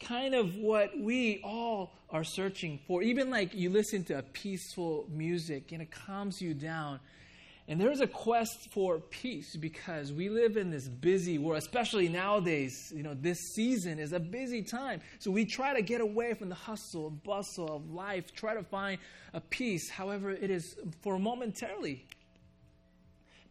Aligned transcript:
kind 0.00 0.34
of 0.34 0.56
what 0.56 0.98
we 0.98 1.40
all 1.44 1.92
are 2.10 2.24
searching 2.24 2.80
for. 2.86 3.02
Even 3.02 3.30
like 3.30 3.54
you 3.54 3.70
listen 3.70 4.04
to 4.04 4.18
a 4.18 4.22
peaceful 4.22 5.06
music 5.10 5.72
and 5.72 5.82
it 5.82 5.90
calms 5.90 6.40
you 6.40 6.54
down. 6.54 7.00
And 7.68 7.80
there's 7.80 8.00
a 8.00 8.06
quest 8.06 8.72
for 8.72 8.98
peace 8.98 9.54
because 9.54 10.12
we 10.12 10.28
live 10.28 10.56
in 10.56 10.70
this 10.70 10.88
busy 10.88 11.38
world, 11.38 11.58
especially 11.62 12.08
nowadays. 12.08 12.92
You 12.92 13.04
know, 13.04 13.14
this 13.14 13.38
season 13.54 14.00
is 14.00 14.12
a 14.12 14.18
busy 14.18 14.62
time. 14.62 15.00
So 15.20 15.30
we 15.30 15.44
try 15.44 15.74
to 15.74 15.82
get 15.82 16.00
away 16.00 16.34
from 16.34 16.48
the 16.48 16.56
hustle 16.56 17.06
and 17.06 17.22
bustle 17.22 17.76
of 17.76 17.92
life, 17.92 18.34
try 18.34 18.54
to 18.54 18.64
find 18.64 18.98
a 19.32 19.40
peace. 19.40 19.88
However, 19.88 20.32
it 20.32 20.50
is 20.50 20.74
for 21.02 21.16
momentarily. 21.16 22.04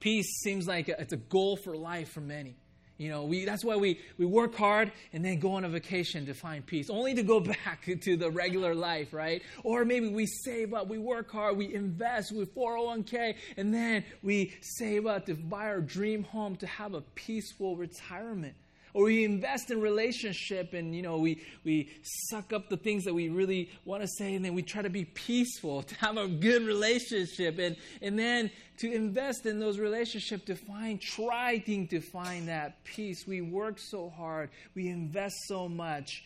Peace 0.01 0.41
seems 0.43 0.67
like 0.67 0.89
it's 0.89 1.13
a 1.13 1.17
goal 1.17 1.55
for 1.55 1.77
life 1.77 2.09
for 2.11 2.21
many. 2.21 2.57
You 2.99 3.07
know, 3.07 3.23
we, 3.23 3.45
that's 3.45 3.63
why 3.63 3.77
we, 3.77 3.97
we 4.17 4.25
work 4.25 4.53
hard 4.55 4.91
and 5.13 5.23
then 5.23 5.39
go 5.39 5.53
on 5.53 5.63
a 5.63 5.69
vacation 5.69 6.25
to 6.25 6.33
find 6.33 6.65
peace, 6.65 6.89
only 6.89 7.15
to 7.15 7.23
go 7.23 7.39
back 7.65 7.89
to 8.01 8.17
the 8.17 8.29
regular 8.29 8.75
life, 8.75 9.13
right? 9.13 9.41
Or 9.63 9.85
maybe 9.85 10.09
we 10.09 10.25
save 10.25 10.73
up, 10.73 10.89
we 10.89 10.97
work 10.97 11.31
hard, 11.31 11.55
we 11.55 11.73
invest 11.73 12.35
with 12.35 12.53
401k, 12.53 13.35
and 13.55 13.73
then 13.73 14.03
we 14.21 14.53
save 14.61 15.05
up 15.05 15.27
to 15.27 15.35
buy 15.35 15.67
our 15.67 15.79
dream 15.79 16.23
home 16.23 16.57
to 16.57 16.67
have 16.67 16.93
a 16.93 16.99
peaceful 17.15 17.77
retirement 17.77 18.55
or 18.93 19.05
we 19.05 19.23
invest 19.23 19.71
in 19.71 19.81
relationship 19.81 20.73
and 20.73 20.95
you 20.95 21.01
know 21.01 21.17
we, 21.17 21.41
we 21.63 21.89
suck 22.03 22.53
up 22.53 22.69
the 22.69 22.77
things 22.77 23.03
that 23.05 23.13
we 23.13 23.29
really 23.29 23.69
want 23.85 24.01
to 24.01 24.07
say 24.07 24.35
and 24.35 24.43
then 24.43 24.53
we 24.53 24.61
try 24.61 24.81
to 24.81 24.89
be 24.89 25.05
peaceful 25.05 25.83
to 25.83 25.95
have 25.95 26.17
a 26.17 26.27
good 26.27 26.63
relationship. 26.63 27.59
And, 27.59 27.75
and 28.01 28.17
then 28.17 28.51
to 28.79 28.91
invest 28.91 29.45
in 29.45 29.59
those 29.59 29.77
relationships 29.77 30.45
to 30.45 30.55
find 30.55 31.01
trying 31.01 31.87
to 31.87 31.99
find 31.99 32.47
that 32.47 32.83
peace. 32.83 33.25
We 33.27 33.41
work 33.41 33.77
so 33.77 34.09
hard. 34.09 34.49
We 34.75 34.87
invest 34.87 35.35
so 35.47 35.67
much. 35.67 36.23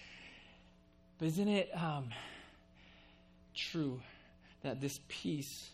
But 1.18 1.30
isn't 1.30 1.48
it 1.48 1.70
um, 1.76 2.10
true 3.56 4.02
that 4.62 4.82
this 4.82 5.00
peace 5.08 5.72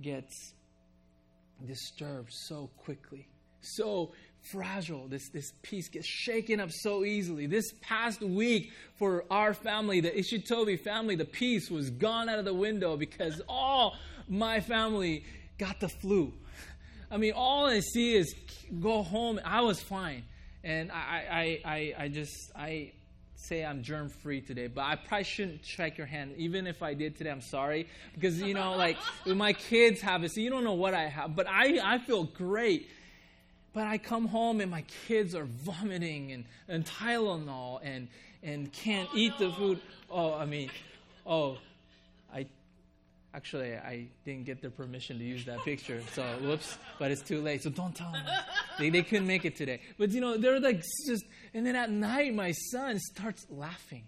gets 0.00 0.54
disturbed 1.66 2.32
so 2.32 2.70
quickly? 2.78 3.28
So 3.60 4.12
fragile. 4.50 5.06
This, 5.08 5.28
this 5.28 5.52
peace 5.62 5.88
gets 5.88 6.06
shaken 6.06 6.60
up 6.60 6.70
so 6.70 7.04
easily. 7.04 7.46
This 7.46 7.72
past 7.80 8.20
week 8.20 8.72
for 8.98 9.24
our 9.30 9.54
family, 9.54 10.00
the 10.00 10.10
Ishitobi 10.10 10.80
family, 10.80 11.14
the 11.14 11.24
peace 11.24 11.70
was 11.70 11.90
gone 11.90 12.28
out 12.28 12.38
of 12.38 12.44
the 12.44 12.54
window 12.54 12.96
because 12.96 13.40
all 13.48 13.96
my 14.28 14.60
family 14.60 15.24
got 15.58 15.80
the 15.80 15.88
flu. 15.88 16.32
I 17.10 17.18
mean, 17.18 17.32
all 17.34 17.66
I 17.66 17.80
see 17.80 18.14
is 18.14 18.34
go 18.80 19.02
home. 19.02 19.40
I 19.44 19.60
was 19.60 19.80
fine. 19.80 20.24
And 20.64 20.90
I, 20.90 21.60
I, 21.64 21.70
I, 21.70 21.94
I 22.04 22.08
just, 22.08 22.52
I 22.56 22.92
say 23.36 23.64
I'm 23.64 23.82
germ 23.82 24.08
free 24.08 24.40
today, 24.40 24.68
but 24.68 24.82
I 24.82 24.96
probably 24.96 25.24
shouldn't 25.24 25.64
shake 25.64 25.98
your 25.98 26.06
hand. 26.06 26.34
Even 26.36 26.66
if 26.66 26.82
I 26.82 26.94
did 26.94 27.16
today, 27.16 27.30
I'm 27.30 27.40
sorry. 27.40 27.88
Because, 28.14 28.40
you 28.40 28.54
know, 28.54 28.76
like 28.76 28.96
my 29.26 29.52
kids 29.52 30.00
have 30.00 30.24
it, 30.24 30.32
so 30.32 30.40
you 30.40 30.50
don't 30.50 30.64
know 30.64 30.74
what 30.74 30.94
I 30.94 31.08
have. 31.08 31.34
But 31.34 31.48
I, 31.48 31.80
I 31.82 31.98
feel 31.98 32.24
great 32.24 32.88
but 33.72 33.86
I 33.86 33.98
come 33.98 34.26
home 34.26 34.60
and 34.60 34.70
my 34.70 34.84
kids 35.06 35.34
are 35.34 35.44
vomiting 35.44 36.32
and, 36.32 36.44
and 36.68 36.84
Tylenol 36.84 37.80
and, 37.82 38.08
and 38.42 38.72
can't 38.72 39.08
oh, 39.12 39.16
eat 39.16 39.32
no. 39.40 39.48
the 39.48 39.54
food. 39.54 39.80
Oh, 40.10 40.34
I 40.34 40.44
mean, 40.44 40.70
oh, 41.26 41.58
I 42.32 42.46
actually 43.34 43.74
I 43.74 44.06
didn't 44.24 44.44
get 44.44 44.60
their 44.60 44.70
permission 44.70 45.18
to 45.18 45.24
use 45.24 45.44
that 45.46 45.60
picture. 45.64 46.02
So 46.14 46.22
whoops, 46.42 46.76
but 46.98 47.10
it's 47.10 47.22
too 47.22 47.40
late. 47.40 47.62
So 47.62 47.70
don't 47.70 47.94
tell 47.94 48.12
them. 48.12 48.24
They, 48.78 48.90
they 48.90 49.02
couldn't 49.02 49.26
make 49.26 49.44
it 49.44 49.56
today. 49.56 49.80
But 49.98 50.10
you 50.10 50.20
know, 50.20 50.36
they're 50.36 50.60
like 50.60 50.82
just, 51.06 51.24
and 51.54 51.66
then 51.66 51.76
at 51.76 51.90
night 51.90 52.34
my 52.34 52.52
son 52.52 52.98
starts 52.98 53.46
laughing. 53.50 54.04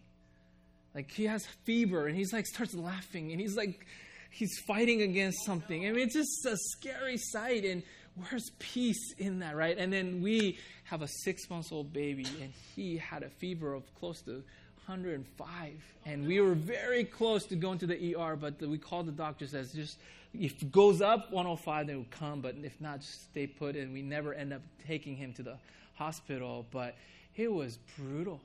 Like 0.94 1.10
he 1.10 1.24
has 1.24 1.44
fever 1.64 2.06
and 2.06 2.16
he's 2.16 2.32
like 2.32 2.46
starts 2.46 2.74
laughing 2.74 3.32
and 3.32 3.40
he's 3.40 3.56
like, 3.56 3.86
he's 4.30 4.58
fighting 4.66 5.02
against 5.02 5.44
something. 5.44 5.86
I 5.86 5.92
mean, 5.92 6.06
it's 6.06 6.14
just 6.14 6.46
a 6.46 6.56
scary 6.76 7.16
sight. 7.16 7.64
And 7.64 7.82
where's 8.16 8.50
peace 8.58 9.12
in 9.18 9.40
that, 9.40 9.56
right? 9.56 9.76
And 9.76 9.92
then 9.92 10.22
we 10.22 10.58
have 10.84 11.02
a 11.02 11.08
six 11.08 11.48
months 11.50 11.72
old 11.72 11.92
baby, 11.92 12.26
and 12.40 12.52
he 12.74 12.96
had 12.96 13.22
a 13.22 13.28
fever 13.28 13.74
of 13.74 13.82
close 13.94 14.20
to 14.22 14.42
105. 14.86 15.72
And 16.06 16.26
we 16.26 16.40
were 16.40 16.54
very 16.54 17.04
close 17.04 17.44
to 17.46 17.56
going 17.56 17.78
to 17.78 17.86
the 17.86 18.14
ER, 18.14 18.36
but 18.36 18.60
we 18.60 18.78
called 18.78 19.06
the 19.06 19.12
doctor, 19.12 19.46
says 19.46 19.72
just 19.72 19.98
if 20.38 20.60
it 20.60 20.72
goes 20.72 21.00
up 21.00 21.30
105, 21.32 21.86
then 21.86 21.96
will 21.96 22.06
come, 22.10 22.40
but 22.40 22.56
if 22.62 22.80
not, 22.80 23.00
just 23.00 23.24
stay 23.30 23.46
put. 23.46 23.76
And 23.76 23.92
we 23.92 24.02
never 24.02 24.34
end 24.34 24.52
up 24.52 24.62
taking 24.86 25.16
him 25.16 25.32
to 25.34 25.42
the 25.42 25.56
hospital. 25.94 26.66
But 26.70 26.96
it 27.36 27.52
was 27.52 27.78
brutal, 27.96 28.40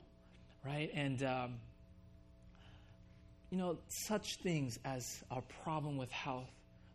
right? 0.64 0.90
And, 0.94 1.22
um, 1.22 1.54
you 3.50 3.58
know, 3.58 3.78
such 3.88 4.36
things 4.42 4.78
as 4.84 5.04
our 5.30 5.42
problem 5.64 5.96
with 5.96 6.10
health 6.12 6.48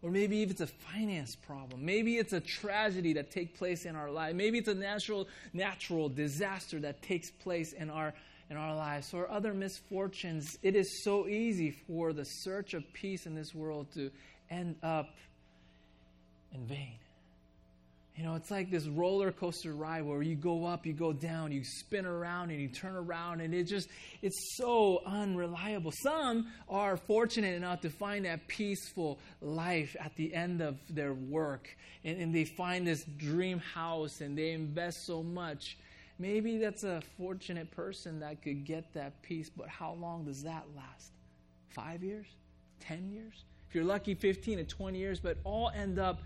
or 0.06 0.12
maybe 0.12 0.44
if 0.44 0.52
it's 0.52 0.62
a 0.62 0.68
finance 0.68 1.36
problem. 1.36 1.84
Maybe 1.84 2.18
it's 2.18 2.32
a 2.32 2.40
tragedy 2.40 3.14
that 3.14 3.32
takes 3.32 3.58
place 3.58 3.86
in 3.86 3.96
our 3.96 4.12
life. 4.12 4.36
Maybe 4.36 4.60
it's 4.60 4.68
a 4.68 4.76
natural, 4.76 5.28
natural 5.52 6.10
disaster 6.10 6.80
that 6.82 7.02
takes 7.02 7.32
place 7.32 7.74
in 7.74 7.90
our, 7.90 8.14
in 8.52 8.56
our 8.56 8.76
lives 8.76 9.16
or 9.16 9.28
other 9.32 9.52
misfortunes. 9.52 10.60
It 10.62 10.76
is 10.76 11.04
so 11.04 11.28
easy 11.28 11.72
for 11.72 12.14
the 12.14 12.24
search 12.24 12.76
of 12.76 12.84
peace 12.94 13.26
in 13.26 13.34
this 13.34 13.56
world 13.56 13.88
to 13.96 14.12
end 14.52 14.76
up 14.84 15.10
in 16.54 16.68
vain. 16.68 17.00
You 18.16 18.24
know, 18.24 18.36
it's 18.36 18.50
like 18.50 18.72
this 18.72 18.88
roller 18.88 19.34
coaster 19.34 19.74
ride 19.74 20.06
where 20.06 20.22
you 20.22 20.36
go 20.36 20.66
up, 20.66 20.86
you 20.86 20.94
go 20.94 21.12
down, 21.12 21.52
you 21.52 21.66
spin 21.66 22.06
around, 22.06 22.50
and 22.50 22.62
you 22.62 22.70
turn 22.70 22.96
around, 22.96 23.42
and 23.42 23.54
it 23.54 23.66
just, 23.66 23.90
it's 24.22 24.56
so 24.56 25.02
unreliable. 25.06 25.92
Some 25.92 26.48
are 26.70 26.96
fortunate 26.96 27.56
enough 27.56 27.82
to 27.82 27.90
find 27.90 28.24
that 28.24 28.48
peaceful 28.48 29.20
life 29.42 29.98
at 30.00 30.16
the 30.16 30.34
end 30.34 30.62
of 30.62 30.78
their 30.90 31.14
work, 31.14 31.68
and, 32.06 32.22
and 32.22 32.34
they 32.34 32.46
find 32.46 32.88
this 32.88 33.04
dream 33.18 33.60
house 33.60 34.22
and 34.22 34.38
they 34.38 34.52
invest 34.52 35.06
so 35.06 35.22
much. 35.22 35.78
Maybe 36.18 36.58
that's 36.58 36.86
a 36.86 37.02
fortunate 37.18 37.70
person 37.72 38.22
that 38.22 38.42
could 38.42 38.64
get 38.64 38.94
that 38.94 39.22
peace, 39.24 39.50
but 39.50 39.68
how 39.68 39.92
long 39.94 40.24
does 40.24 40.44
that 40.44 40.64
last? 40.74 41.12
Five 41.68 42.02
years? 42.02 42.28
Ten 42.80 43.12
years? 43.12 43.44
If 43.68 43.76
you're 43.76 43.84
lucky, 43.84 44.16
15 44.16 44.60
to 44.60 44.64
20 44.64 44.98
years, 44.98 45.20
but 45.20 45.38
all 45.44 45.70
end 45.76 46.00
up 46.00 46.22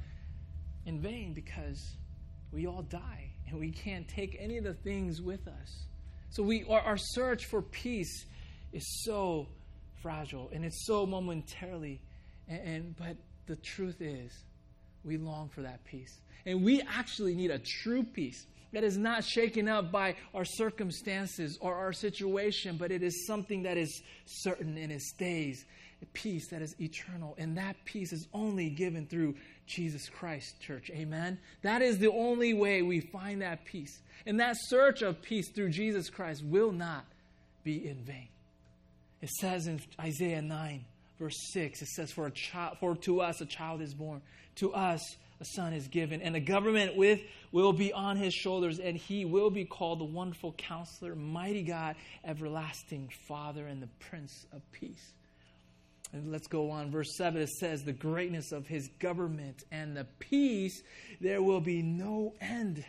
in 0.86 1.00
vain 1.02 1.34
because 1.34 1.96
we 2.52 2.68
all 2.68 2.82
die 2.84 3.32
and 3.48 3.60
we 3.60 3.72
can't 3.72 4.08
take 4.08 4.38
any 4.40 4.58
of 4.58 4.64
the 4.64 4.74
things 4.74 5.22
with 5.22 5.48
us. 5.48 5.86
So 6.32 6.44
we 6.44 6.66
our, 6.70 6.82
our 6.82 6.98
search 6.98 7.46
for 7.46 7.62
peace 7.62 8.26
is 8.72 9.04
so 9.04 9.48
fragile 10.02 10.50
and 10.54 10.64
it's 10.64 10.86
so 10.86 11.06
momentarily 11.06 12.02
and, 12.48 12.62
and 12.62 12.98
but 12.98 13.18
the 13.48 13.56
truth 13.58 14.02
is 14.02 14.32
we 15.04 15.18
long 15.18 15.50
for 15.50 15.62
that 15.62 15.84
peace. 15.86 16.20
And 16.46 16.64
we 16.64 16.82
actually 16.82 17.36
need 17.36 17.52
a 17.52 17.60
true 17.60 18.04
peace 18.04 18.46
that 18.72 18.84
is 18.84 18.98
not 18.98 19.24
shaken 19.24 19.68
up 19.68 19.92
by 19.92 20.16
our 20.34 20.46
circumstances 20.46 21.58
or 21.60 21.74
our 21.74 21.92
situation, 21.94 22.78
but 22.78 22.92
it 22.92 23.02
is 23.02 23.26
something 23.26 23.64
that 23.64 23.78
is 23.78 24.02
certain 24.26 24.78
and 24.78 24.92
it 24.92 25.02
stays. 25.02 25.66
A 26.02 26.06
peace 26.08 26.48
that 26.50 26.62
is 26.62 26.76
eternal. 26.80 27.36
And 27.38 27.58
that 27.58 27.76
peace 27.84 28.14
is 28.14 28.28
only 28.34 28.70
given 28.70 29.06
through 29.08 29.36
Jesus 29.70 30.10
Christ, 30.10 30.60
church. 30.60 30.90
Amen? 30.94 31.38
That 31.62 31.82
is 31.82 32.00
the 32.00 32.12
only 32.12 32.54
way 32.54 32.82
we 32.82 33.00
find 33.00 33.42
that 33.42 33.66
peace. 33.66 34.00
And 34.26 34.40
that 34.40 34.58
search 34.60 35.02
of 35.02 35.22
peace 35.22 35.50
through 35.50 35.70
Jesus 35.70 36.10
Christ 36.10 36.44
will 36.44 36.72
not 36.72 37.06
be 37.64 37.88
in 37.88 38.04
vain. 38.04 38.28
It 39.22 39.30
says 39.30 39.68
in 39.68 39.80
Isaiah 40.00 40.42
9, 40.42 40.86
verse 41.20 41.38
6, 41.54 41.82
it 41.82 41.88
says, 41.90 42.12
For, 42.12 42.28
a 42.28 42.32
child, 42.32 42.78
for 42.80 42.96
to 42.96 43.22
us 43.22 43.42
a 43.42 43.46
child 43.46 43.82
is 43.82 43.94
born, 43.94 44.22
to 44.56 44.74
us 44.74 45.02
a 45.42 45.46
son 45.46 45.74
is 45.74 45.88
given, 45.88 46.22
and 46.22 46.36
the 46.36 46.40
government 46.40 46.98
with 46.98 47.22
will 47.52 47.74
be 47.74 47.94
on 47.94 48.18
his 48.18 48.34
shoulders, 48.34 48.80
and 48.80 48.98
he 48.98 49.26
will 49.26 49.50
be 49.50 49.66
called 49.66 50.00
the 50.00 50.06
wonderful 50.06 50.54
counselor, 50.54 51.16
mighty 51.16 51.64
God, 51.64 51.96
everlasting 52.26 53.10
Father, 53.28 53.68
and 53.68 53.82
the 53.82 53.90
Prince 54.00 54.46
of 54.52 54.62
Peace. 54.72 55.14
And 56.12 56.32
let's 56.32 56.48
go 56.48 56.72
on. 56.72 56.90
Verse 56.92 57.16
7 57.16 57.42
it 57.42 57.50
says, 57.50 57.84
The 57.84 57.94
greatness 57.94 58.52
of 58.52 58.68
his 58.68 58.88
government 59.00 59.64
and 59.72 59.96
the 59.96 60.06
peace, 60.20 60.82
there 61.22 61.42
will 61.42 61.62
be 61.62 61.82
no 61.82 62.34
end. 62.42 62.84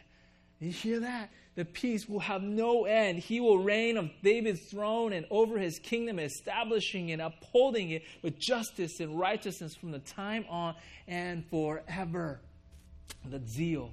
You 0.59 0.73
hear 0.73 1.01
that? 1.01 1.31
The 1.55 1.65
peace 1.65 2.09
will 2.09 2.21
have 2.21 2.43
no 2.43 2.85
end. 2.85 3.19
He 3.19 3.41
will 3.41 3.59
reign 3.59 3.99
on 3.99 4.11
David's 4.23 4.71
throne 4.71 5.13
and 5.13 5.27
over 5.31 5.59
his 5.59 5.79
kingdom, 5.79 6.19
establishing 6.19 7.13
and 7.13 7.21
upholding 7.21 7.91
it 7.91 8.03
with 8.23 8.39
justice 8.39 9.01
and 9.01 9.19
righteousness 9.19 9.75
from 9.75 9.91
the 9.91 9.99
time 9.99 10.45
on 10.49 10.75
and 11.09 11.45
forever. 11.47 12.41
The 13.29 13.41
zeal 13.47 13.93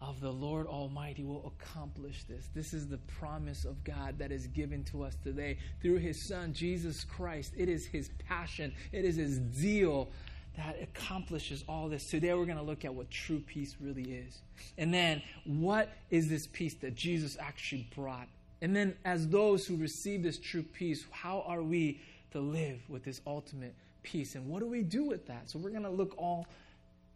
of 0.00 0.20
the 0.20 0.30
Lord 0.30 0.66
Almighty 0.66 1.24
will 1.24 1.52
accomplish 1.54 2.24
this. 2.24 2.48
This 2.54 2.72
is 2.72 2.88
the 2.88 2.98
promise 2.98 3.64
of 3.64 3.82
God 3.84 4.18
that 4.18 4.32
is 4.32 4.46
given 4.46 4.82
to 4.84 5.02
us 5.02 5.16
today 5.22 5.58
through 5.82 5.98
His 5.98 6.20
Son, 6.20 6.54
Jesus 6.54 7.04
Christ. 7.04 7.52
It 7.56 7.68
is 7.68 7.86
His 7.86 8.10
passion, 8.26 8.72
it 8.92 9.04
is 9.04 9.16
His 9.16 9.40
zeal 9.54 10.08
that 10.56 10.76
accomplishes 10.82 11.64
all 11.68 11.88
this. 11.88 12.06
Today 12.06 12.34
we're 12.34 12.44
going 12.44 12.58
to 12.58 12.62
look 12.62 12.84
at 12.84 12.94
what 12.94 13.10
true 13.10 13.40
peace 13.40 13.76
really 13.80 14.02
is. 14.02 14.40
And 14.78 14.92
then, 14.92 15.22
what 15.44 15.90
is 16.10 16.28
this 16.28 16.46
peace 16.46 16.74
that 16.74 16.94
Jesus 16.94 17.36
actually 17.40 17.88
brought 17.94 18.28
And 18.62 18.74
then, 18.74 18.96
as 19.04 19.28
those 19.28 19.66
who 19.66 19.76
receive 19.76 20.22
this 20.22 20.38
true 20.38 20.62
peace, 20.62 21.04
how 21.10 21.44
are 21.46 21.62
we 21.62 22.00
to 22.32 22.40
live 22.40 22.80
with 22.88 23.04
this 23.04 23.20
ultimate 23.26 23.74
peace? 24.02 24.34
And 24.34 24.48
what 24.48 24.60
do 24.60 24.66
we 24.66 24.82
do 24.82 25.04
with 25.04 25.26
that? 25.26 25.50
So, 25.50 25.58
we're 25.58 25.70
going 25.70 25.82
to 25.82 25.90
look 25.90 26.14
all 26.18 26.46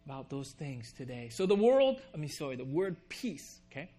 about 0.05 0.29
those 0.29 0.51
things 0.51 0.91
today. 0.91 1.29
So, 1.31 1.45
the 1.45 1.55
world, 1.55 2.01
I 2.13 2.17
mean, 2.17 2.29
sorry, 2.29 2.55
the 2.55 2.65
word 2.65 2.95
peace, 3.09 3.59
okay, 3.71 3.89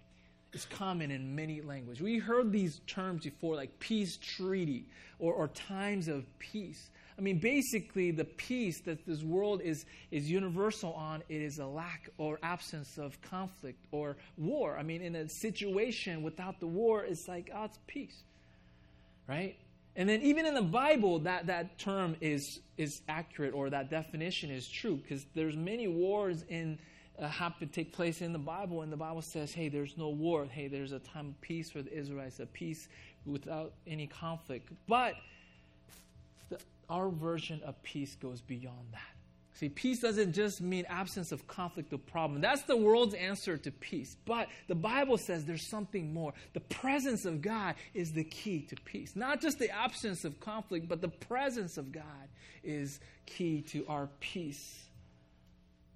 is 0.52 0.64
common 0.64 1.10
in 1.10 1.34
many 1.34 1.60
languages. 1.60 2.02
We 2.02 2.18
heard 2.18 2.52
these 2.52 2.80
terms 2.86 3.24
before, 3.24 3.56
like 3.56 3.78
peace 3.78 4.16
treaty 4.16 4.86
or, 5.18 5.34
or 5.34 5.48
times 5.48 6.08
of 6.08 6.24
peace. 6.38 6.90
I 7.18 7.22
mean, 7.22 7.38
basically, 7.38 8.10
the 8.10 8.24
peace 8.24 8.80
that 8.82 9.06
this 9.06 9.22
world 9.22 9.62
is, 9.62 9.86
is 10.10 10.30
universal 10.30 10.92
on, 10.92 11.22
it 11.28 11.40
is 11.40 11.58
a 11.58 11.66
lack 11.66 12.10
or 12.18 12.38
absence 12.42 12.98
of 12.98 13.20
conflict 13.22 13.84
or 13.90 14.16
war. 14.36 14.76
I 14.78 14.82
mean, 14.82 15.00
in 15.00 15.16
a 15.16 15.28
situation 15.28 16.22
without 16.22 16.60
the 16.60 16.66
war, 16.66 17.04
it's 17.04 17.26
like, 17.26 17.50
oh, 17.54 17.64
it's 17.64 17.78
peace, 17.86 18.22
right? 19.26 19.56
And 19.96 20.08
then 20.08 20.20
even 20.20 20.44
in 20.44 20.54
the 20.54 20.62
Bible, 20.62 21.18
that, 21.20 21.46
that 21.46 21.78
term 21.78 22.16
is, 22.20 22.60
is 22.76 23.00
accurate 23.08 23.54
or 23.54 23.70
that 23.70 23.90
definition 23.90 24.50
is 24.50 24.68
true 24.68 24.96
because 24.96 25.24
there's 25.34 25.56
many 25.56 25.88
wars 25.88 26.44
in 26.48 26.78
uh, 27.18 27.28
happen 27.28 27.66
to 27.66 27.74
take 27.74 27.92
place 27.92 28.20
in 28.20 28.32
the 28.32 28.38
Bible, 28.38 28.82
and 28.82 28.92
the 28.92 28.96
Bible 28.96 29.22
says, 29.22 29.54
hey, 29.54 29.70
there's 29.70 29.96
no 29.96 30.10
war. 30.10 30.46
Hey, 30.50 30.68
there's 30.68 30.92
a 30.92 30.98
time 30.98 31.28
of 31.28 31.40
peace 31.40 31.70
for 31.70 31.80
the 31.80 31.92
Israelites, 31.92 32.40
a 32.40 32.46
peace 32.46 32.88
without 33.24 33.72
any 33.86 34.06
conflict. 34.06 34.70
But 34.86 35.14
our 36.90 37.08
version 37.08 37.60
of 37.64 37.82
peace 37.82 38.16
goes 38.16 38.42
beyond 38.42 38.86
that. 38.92 39.15
See, 39.58 39.70
peace 39.70 40.00
doesn't 40.00 40.34
just 40.34 40.60
mean 40.60 40.84
absence 40.86 41.32
of 41.32 41.46
conflict 41.46 41.90
or 41.90 41.96
problem. 41.96 42.42
That's 42.42 42.64
the 42.64 42.76
world's 42.76 43.14
answer 43.14 43.56
to 43.56 43.70
peace. 43.70 44.14
But 44.26 44.48
the 44.68 44.74
Bible 44.74 45.16
says 45.16 45.46
there's 45.46 45.66
something 45.66 46.12
more. 46.12 46.34
The 46.52 46.60
presence 46.60 47.24
of 47.24 47.40
God 47.40 47.74
is 47.94 48.12
the 48.12 48.24
key 48.24 48.66
to 48.68 48.76
peace. 48.84 49.16
Not 49.16 49.40
just 49.40 49.58
the 49.58 49.70
absence 49.70 50.26
of 50.26 50.38
conflict, 50.40 50.88
but 50.88 51.00
the 51.00 51.08
presence 51.08 51.78
of 51.78 51.90
God 51.90 52.04
is 52.62 53.00
key 53.24 53.62
to 53.68 53.86
our 53.88 54.10
peace. 54.20 54.84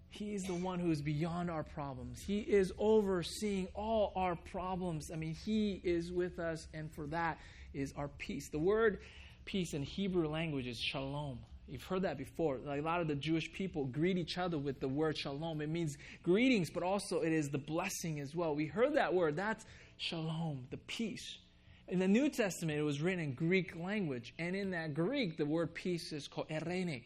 He 0.09 0.33
is 0.33 0.45
the 0.45 0.55
one 0.55 0.79
who 0.79 0.91
is 0.91 1.03
beyond 1.03 1.51
our 1.51 1.63
problems. 1.63 2.23
He 2.23 2.41
is 2.41 2.73
overseeing 2.79 3.69
all 3.75 4.15
our 4.17 4.37
problems. 4.37 5.11
I 5.13 5.17
mean, 5.17 5.35
He 5.35 5.83
is 5.85 6.11
with 6.11 6.39
us, 6.39 6.67
and 6.73 6.91
for 6.91 7.07
that 7.09 7.39
is 7.75 7.93
our 7.95 8.09
peace. 8.09 8.49
The 8.49 8.59
word 8.59 9.01
peace 9.45 9.75
in 9.75 9.83
Hebrew 9.83 10.29
language 10.29 10.67
is 10.67 10.81
shalom. 10.81 11.41
You've 11.71 11.85
heard 11.85 12.03
that 12.03 12.19
before. 12.19 12.59
Like 12.65 12.81
a 12.81 12.85
lot 12.85 13.01
of 13.01 13.07
the 13.07 13.15
Jewish 13.15 13.53
people 13.53 13.85
greet 13.85 14.19
each 14.19 14.39
other 14.39 14.59
with 14.59 14.81
the 14.81 14.89
word 14.89 15.17
shalom. 15.17 15.61
It 15.61 15.69
means 15.69 15.97
greetings, 16.25 16.69
but 16.69 16.83
also 16.83 17.21
it 17.21 17.33
is 17.33 17.49
the 17.49 17.59
blessing 17.59 18.19
as 18.19 18.35
well. 18.35 18.57
We 18.57 18.67
heard 18.67 18.95
that 18.95 19.15
word. 19.15 19.37
That's 19.37 19.65
shalom, 19.97 20.67
the 20.71 20.79
peace. 20.79 21.39
In 21.87 22.01
the 22.01 22.09
New 22.09 22.29
Testament, 22.29 22.79
it 22.79 22.83
was 22.83 23.01
written 23.01 23.21
in 23.21 23.35
Greek 23.35 23.77
language. 23.77 24.35
And 24.39 24.57
in 24.57 24.73
that 24.73 24.95
Greek, 24.95 25.37
the 25.37 25.47
word 25.47 25.73
peace 25.75 26.13
is 26.13 26.27
called 26.27 26.49
eirene. 26.49 27.05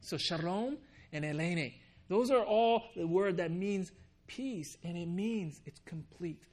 So 0.00 0.16
shalom 0.16 0.78
and 1.12 1.24
eirene. 1.24 1.74
Those 2.08 2.30
are 2.30 2.44
all 2.44 2.84
the 2.94 3.06
word 3.06 3.38
that 3.38 3.50
means 3.50 3.90
peace. 4.28 4.76
And 4.84 4.96
it 4.96 5.08
means 5.08 5.60
it's 5.66 5.80
complete. 5.84 6.44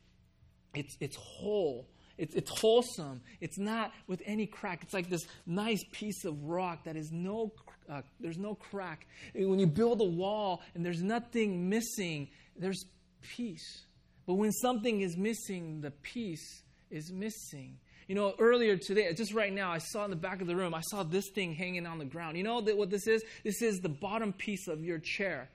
It's, 0.74 0.98
it's 1.00 1.16
whole. 1.16 1.88
It's, 2.18 2.36
it's 2.36 2.50
wholesome. 2.60 3.22
It's 3.42 3.58
not 3.58 3.92
with 4.08 4.22
any 4.26 4.46
crack. 4.46 4.84
It's 4.84 4.94
like 4.94 5.10
this 5.10 5.26
nice 5.46 5.84
piece 5.92 6.26
of 6.26 6.44
rock 6.44 6.84
that 6.86 6.96
is 6.96 7.12
no, 7.12 7.52
uh, 7.90 8.02
there's 8.20 8.38
no 8.38 8.56
crack. 8.56 9.08
When 9.34 9.60
you 9.60 9.68
build 9.68 10.00
a 10.02 10.06
wall 10.06 10.62
and 10.76 10.86
there's 10.86 11.02
nothing 11.02 11.70
missing, 11.70 12.30
there's 12.56 12.86
peace. 13.22 13.86
But 14.26 14.36
when 14.36 14.52
something 14.52 15.02
is 15.02 15.18
missing, 15.18 15.82
the 15.82 15.92
peace 15.92 16.64
is 16.92 17.12
missing. 17.12 17.78
You 18.08 18.16
know, 18.16 18.36
earlier 18.38 18.78
today, 18.78 19.12
just 19.14 19.34
right 19.34 19.52
now, 19.52 19.72
I 19.72 19.80
saw 19.80 20.04
in 20.04 20.10
the 20.10 20.16
back 20.16 20.42
of 20.42 20.48
the 20.48 20.56
room, 20.56 20.74
I 20.74 20.82
saw 20.82 21.04
this 21.04 21.30
thing 21.34 21.54
hanging 21.54 21.88
on 21.88 21.98
the 21.98 22.06
ground. 22.06 22.38
You 22.38 22.44
know 22.44 22.60
what 22.60 22.90
this 22.90 23.08
is? 23.08 23.24
This 23.44 23.62
is 23.62 23.80
the 23.80 23.90
bottom 23.90 24.34
piece 24.34 24.68
of 24.68 24.84
your 24.84 25.00
chair 25.00 25.50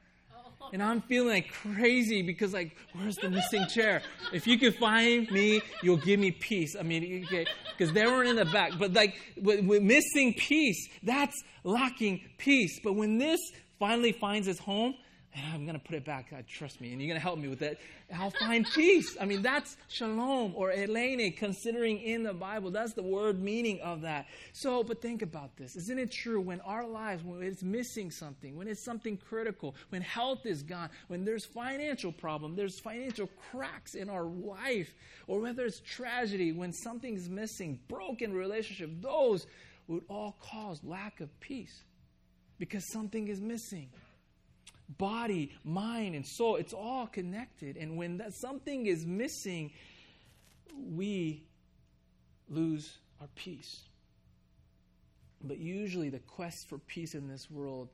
and 0.73 0.83
I'm 0.83 1.01
feeling 1.03 1.29
like 1.29 1.53
crazy 1.53 2.23
because 2.23 2.53
like, 2.53 2.77
where's 2.93 3.17
the 3.17 3.31
missing 3.31 3.67
chair? 3.67 4.03
If 4.33 4.47
you 4.47 4.59
can 4.59 4.73
find 4.73 5.31
me, 5.31 5.61
you'll 5.83 5.97
give 5.97 6.21
me 6.21 6.31
peace. 6.31 6.77
I 6.79 6.83
mean, 6.83 7.25
okay, 7.27 7.47
because 7.77 7.93
they 7.93 8.07
weren't 8.07 8.29
in 8.29 8.37
the 8.37 8.45
back. 8.45 8.73
But 8.79 8.93
like, 8.93 9.17
with, 9.41 9.65
with 9.65 9.83
missing 9.83 10.35
peace, 10.35 10.89
that's 11.03 11.43
lacking 11.65 12.23
peace. 12.39 12.81
But 12.83 12.95
when 12.95 13.19
this 13.19 13.41
finally 13.79 14.13
finds 14.13 14.49
its 14.49 14.61
home, 14.61 14.95
Ah, 15.39 15.55
I'm 15.55 15.65
going 15.65 15.79
to 15.79 15.85
put 15.85 15.95
it 15.95 16.05
back. 16.05 16.31
God, 16.31 16.45
trust 16.49 16.81
me. 16.81 16.93
And 16.93 17.01
you're 17.01 17.09
going 17.09 17.21
to 17.21 17.23
help 17.23 17.39
me 17.39 17.49
with 17.49 17.61
that. 17.61 17.79
I'll 18.15 18.31
find 18.31 18.67
peace. 18.75 19.17
I 19.21 19.25
mean, 19.25 19.43
that's 19.43 19.77
shalom 19.89 20.53
or 20.57 20.73
eirene, 20.73 21.37
considering 21.37 22.01
in 22.01 22.23
the 22.23 22.33
Bible. 22.33 22.71
That's 22.71 22.95
the 22.95 23.03
word 23.03 23.41
meaning 23.41 23.81
of 23.81 24.03
that. 24.03 24.27
So, 24.53 24.83
but 24.83 25.03
think 25.03 25.23
about 25.23 25.57
this. 25.57 25.77
Isn't 25.77 25.99
it 25.99 26.11
true 26.11 26.41
when 26.41 26.61
our 26.63 26.87
lives, 26.87 27.23
when 27.23 27.43
it's 27.43 27.63
missing 27.63 28.11
something, 28.11 28.57
when 28.57 28.69
it's 28.69 28.85
something 28.85 29.17
critical, 29.17 29.75
when 29.91 30.03
health 30.03 30.47
is 30.47 30.63
gone, 30.63 30.91
when 31.09 31.25
there's 31.25 31.45
financial 31.45 32.13
problem, 32.13 32.57
there's 32.57 32.81
financial 32.81 33.29
cracks 33.51 33.95
in 33.95 34.09
our 34.09 34.25
life, 34.25 34.95
or 35.27 35.41
whether 35.41 35.65
it's 35.65 35.81
tragedy, 35.81 36.53
when 36.53 36.73
something's 36.73 37.29
missing, 37.29 37.79
broken 37.89 38.33
relationship, 38.33 38.91
those 39.01 39.47
would 39.87 40.05
all 40.09 40.37
cause 40.41 40.81
lack 40.85 41.21
of 41.21 41.41
peace 41.41 41.83
because 42.59 42.85
something 42.93 43.29
is 43.29 43.41
missing 43.41 43.89
body, 44.97 45.53
mind, 45.65 46.15
and 46.15 46.27
soul. 46.27 46.57
It's 46.57 46.73
all 46.73 47.07
connected. 47.07 47.77
And 47.77 47.97
when 47.97 48.19
that 48.19 48.33
something 48.33 48.87
is 48.87 49.05
missing, 49.05 49.73
we 50.75 51.43
lose 52.49 52.97
our 53.21 53.29
peace. 53.35 53.81
But 55.43 55.59
usually, 55.59 56.09
the 56.09 56.19
quest 56.21 56.69
for 56.69 56.79
peace 56.79 57.15
in 57.15 57.29
this 57.29 57.51
world, 57.51 57.89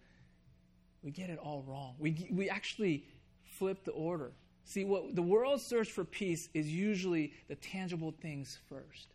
we 1.03 1.11
get 1.11 1.29
it 1.29 1.39
all 1.39 1.65
wrong. 1.67 1.95
We, 1.99 2.29
we 2.31 2.49
actually 2.49 3.05
flip 3.45 3.85
the 3.85 3.93
order. 3.93 4.33
See, 4.65 4.85
what 4.85 5.15
the 5.15 5.23
world's 5.23 5.65
search 5.65 5.91
for 5.91 6.05
peace 6.05 6.49
is 6.55 6.69
usually 6.69 7.35
the 7.49 7.57
tangible 7.57 8.15
things 8.23 8.59
first. 8.69 9.09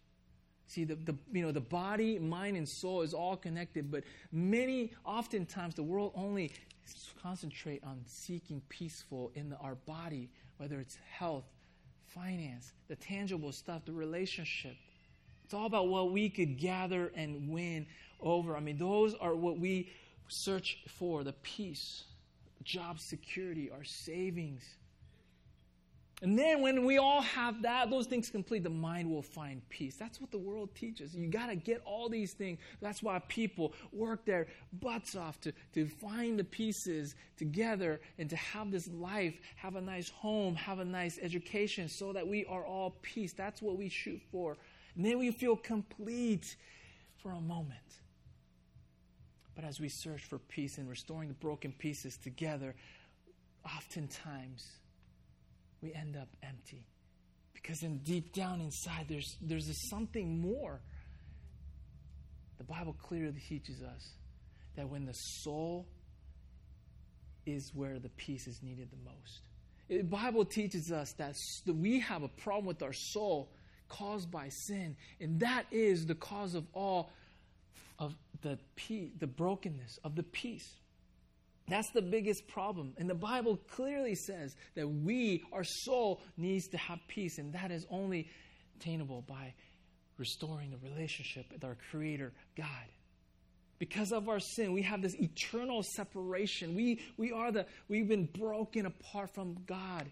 See, 0.67 0.83
the, 0.83 0.93
the, 0.93 1.15
you 1.33 1.41
know, 1.41 1.51
the 1.51 1.59
body, 1.59 2.19
mind, 2.19 2.55
and 2.55 2.69
soul 2.69 3.01
is 3.01 3.15
all 3.15 3.35
connected, 3.35 3.89
but 3.89 4.03
many, 4.31 4.93
oftentimes, 5.03 5.73
the 5.73 5.81
world 5.81 6.11
only 6.13 6.51
concentrate 7.21 7.83
on 7.83 8.01
seeking 8.05 8.61
peaceful 8.69 9.31
in 9.35 9.53
our 9.61 9.75
body, 9.75 10.29
whether 10.57 10.79
it's 10.79 10.97
health, 11.11 11.45
finance, 12.07 12.73
the 12.87 12.95
tangible 12.95 13.51
stuff, 13.51 13.85
the 13.85 13.91
relationship. 13.91 14.75
It's 15.43 15.53
all 15.53 15.65
about 15.65 15.87
what 15.87 16.11
we 16.11 16.29
could 16.29 16.57
gather 16.57 17.11
and 17.15 17.49
win 17.49 17.87
over. 18.21 18.55
I 18.55 18.59
mean, 18.59 18.77
those 18.77 19.15
are 19.15 19.35
what 19.35 19.59
we 19.59 19.91
search 20.27 20.77
for 20.87 21.23
the 21.23 21.33
peace, 21.33 22.03
job 22.63 22.99
security, 22.99 23.71
our 23.71 23.83
savings, 23.83 24.63
and 26.21 26.37
then 26.37 26.61
when 26.61 26.83
we 26.83 26.97
all 26.97 27.21
have 27.21 27.61
that, 27.61 27.89
those 27.89 28.05
things 28.05 28.29
complete, 28.29 28.63
the 28.63 28.69
mind 28.69 29.09
will 29.09 29.21
find 29.21 29.67
peace. 29.69 29.95
That's 29.95 30.19
what 30.19 30.31
the 30.31 30.37
world 30.37 30.75
teaches. 30.75 31.15
You 31.15 31.27
got 31.27 31.47
to 31.47 31.55
get 31.55 31.81
all 31.85 32.09
these 32.09 32.33
things. 32.33 32.59
That's 32.81 33.01
why 33.01 33.19
people 33.29 33.73
work 33.93 34.25
their 34.25 34.47
butts 34.81 35.15
off 35.15 35.39
to, 35.41 35.53
to 35.75 35.87
find 35.87 36.37
the 36.37 36.43
pieces 36.43 37.15
together 37.37 38.01
and 38.17 38.29
to 38.29 38.35
have 38.35 38.69
this 38.69 38.89
life, 38.89 39.39
have 39.55 39.77
a 39.77 39.81
nice 39.81 40.09
home, 40.09 40.55
have 40.55 40.79
a 40.79 40.85
nice 40.85 41.19
education 41.21 41.87
so 41.87 42.11
that 42.11 42.27
we 42.27 42.43
are 42.45 42.65
all 42.65 42.97
peace. 43.01 43.31
That's 43.31 43.61
what 43.61 43.77
we 43.77 43.87
shoot 43.87 44.21
for. 44.29 44.57
And 44.95 45.05
then 45.05 45.19
we 45.19 45.31
feel 45.31 45.55
complete 45.55 46.57
for 47.23 47.31
a 47.31 47.39
moment. 47.39 47.79
But 49.55 49.63
as 49.63 49.79
we 49.79 49.87
search 49.87 50.23
for 50.23 50.37
peace 50.37 50.79
and 50.79 50.89
restoring 50.89 51.29
the 51.29 51.33
broken 51.35 51.71
pieces 51.71 52.17
together, 52.17 52.75
oftentimes 53.65 54.78
we 55.81 55.93
end 55.93 56.15
up 56.15 56.27
empty. 56.43 56.85
Because 57.53 57.83
in 57.83 57.99
deep 57.99 58.33
down 58.33 58.61
inside, 58.61 59.05
there's, 59.09 59.37
there's 59.41 59.89
something 59.89 60.39
more. 60.39 60.79
The 62.57 62.63
Bible 62.63 62.95
clearly 63.01 63.41
teaches 63.47 63.81
us 63.81 64.13
that 64.75 64.87
when 64.87 65.05
the 65.05 65.13
soul 65.13 65.87
is 67.45 67.71
where 67.73 67.99
the 67.99 68.09
peace 68.09 68.47
is 68.47 68.61
needed 68.61 68.89
the 68.91 69.09
most. 69.09 69.41
The 69.87 70.03
Bible 70.03 70.45
teaches 70.45 70.91
us 70.91 71.13
that 71.13 71.35
we 71.65 71.99
have 71.99 72.23
a 72.23 72.27
problem 72.27 72.65
with 72.65 72.83
our 72.83 72.93
soul 72.93 73.49
caused 73.87 74.29
by 74.29 74.49
sin, 74.49 74.95
and 75.19 75.39
that 75.39 75.65
is 75.71 76.05
the 76.05 76.15
cause 76.15 76.53
of 76.53 76.65
all 76.73 77.11
of 77.97 78.15
the 78.41 78.57
peace, 78.75 79.09
the 79.19 79.27
brokenness 79.27 79.99
of 80.03 80.15
the 80.15 80.23
peace. 80.23 80.75
That's 81.69 81.89
the 81.91 82.01
biggest 82.01 82.47
problem. 82.47 82.93
And 82.97 83.09
the 83.09 83.15
Bible 83.15 83.57
clearly 83.69 84.15
says 84.15 84.55
that 84.75 84.87
we, 84.87 85.43
our 85.53 85.63
soul, 85.63 86.21
needs 86.37 86.67
to 86.69 86.77
have 86.77 86.99
peace, 87.07 87.37
and 87.37 87.53
that 87.53 87.71
is 87.71 87.85
only 87.89 88.27
attainable 88.77 89.21
by 89.27 89.53
restoring 90.17 90.71
the 90.71 90.77
relationship 90.89 91.45
with 91.51 91.63
our 91.63 91.77
Creator, 91.91 92.33
God. 92.57 92.65
Because 93.77 94.11
of 94.11 94.27
our 94.27 94.39
sin, 94.39 94.73
we 94.73 94.81
have 94.81 95.01
this 95.01 95.15
eternal 95.15 95.83
separation. 95.83 96.75
We, 96.75 96.99
we 97.15 97.31
are 97.31 97.51
the, 97.51 97.65
we've 97.87 98.09
been 98.09 98.25
broken 98.25 98.85
apart 98.85 99.33
from 99.33 99.55
God. 99.65 100.11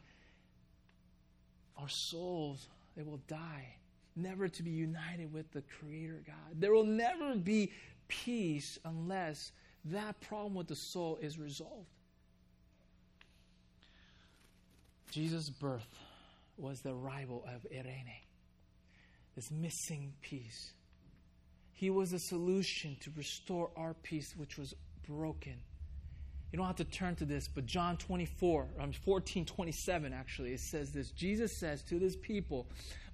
Our 1.77 1.89
souls, 1.89 2.69
they 2.95 3.03
will 3.03 3.21
die. 3.27 3.75
never 4.17 4.47
to 4.47 4.63
be 4.63 4.71
united 4.71 5.31
with 5.31 5.51
the 5.51 5.61
Creator 5.61 6.23
God. 6.25 6.59
There 6.59 6.73
will 6.73 6.85
never 6.85 7.35
be 7.35 7.71
peace 8.07 8.79
unless 8.83 9.51
that 9.91 10.19
problem 10.21 10.55
with 10.55 10.67
the 10.67 10.75
soul 10.75 11.17
is 11.21 11.37
resolved. 11.37 11.87
Jesus' 15.11 15.49
birth 15.49 15.87
was 16.57 16.81
the 16.81 16.93
arrival 16.93 17.45
of 17.53 17.65
Eirene, 17.71 18.21
this 19.35 19.51
missing 19.51 20.13
piece. 20.21 20.71
He 21.73 21.89
was 21.89 22.11
the 22.11 22.19
solution 22.19 22.97
to 23.01 23.11
restore 23.15 23.69
our 23.75 23.93
peace, 23.93 24.33
which 24.35 24.57
was 24.57 24.73
broken. 25.07 25.55
You 26.51 26.57
don't 26.57 26.65
have 26.65 26.77
to 26.77 26.85
turn 26.85 27.15
to 27.17 27.25
this, 27.25 27.47
but 27.47 27.65
John 27.65 27.97
24, 27.97 28.67
um, 28.79 28.91
14, 28.91 29.45
27, 29.45 30.13
actually, 30.13 30.53
it 30.53 30.61
says 30.61 30.91
this. 30.91 31.11
Jesus 31.11 31.59
says 31.59 31.83
to 31.83 31.99
this 31.99 32.15
people, 32.15 32.67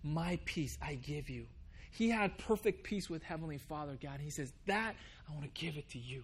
My 0.04 0.40
peace 0.46 0.78
I 0.82 0.96
give 0.96 1.30
you. 1.30 1.46
He 1.92 2.10
had 2.10 2.38
perfect 2.38 2.84
peace 2.84 3.10
with 3.10 3.22
Heavenly 3.24 3.58
Father 3.58 3.98
God. 4.02 4.20
He 4.20 4.30
says, 4.30 4.54
That 4.66 4.96
I 5.28 5.34
want 5.34 5.44
to 5.44 5.62
give 5.62 5.78
it 5.78 5.90
to 5.90 6.00
you. 6.00 6.24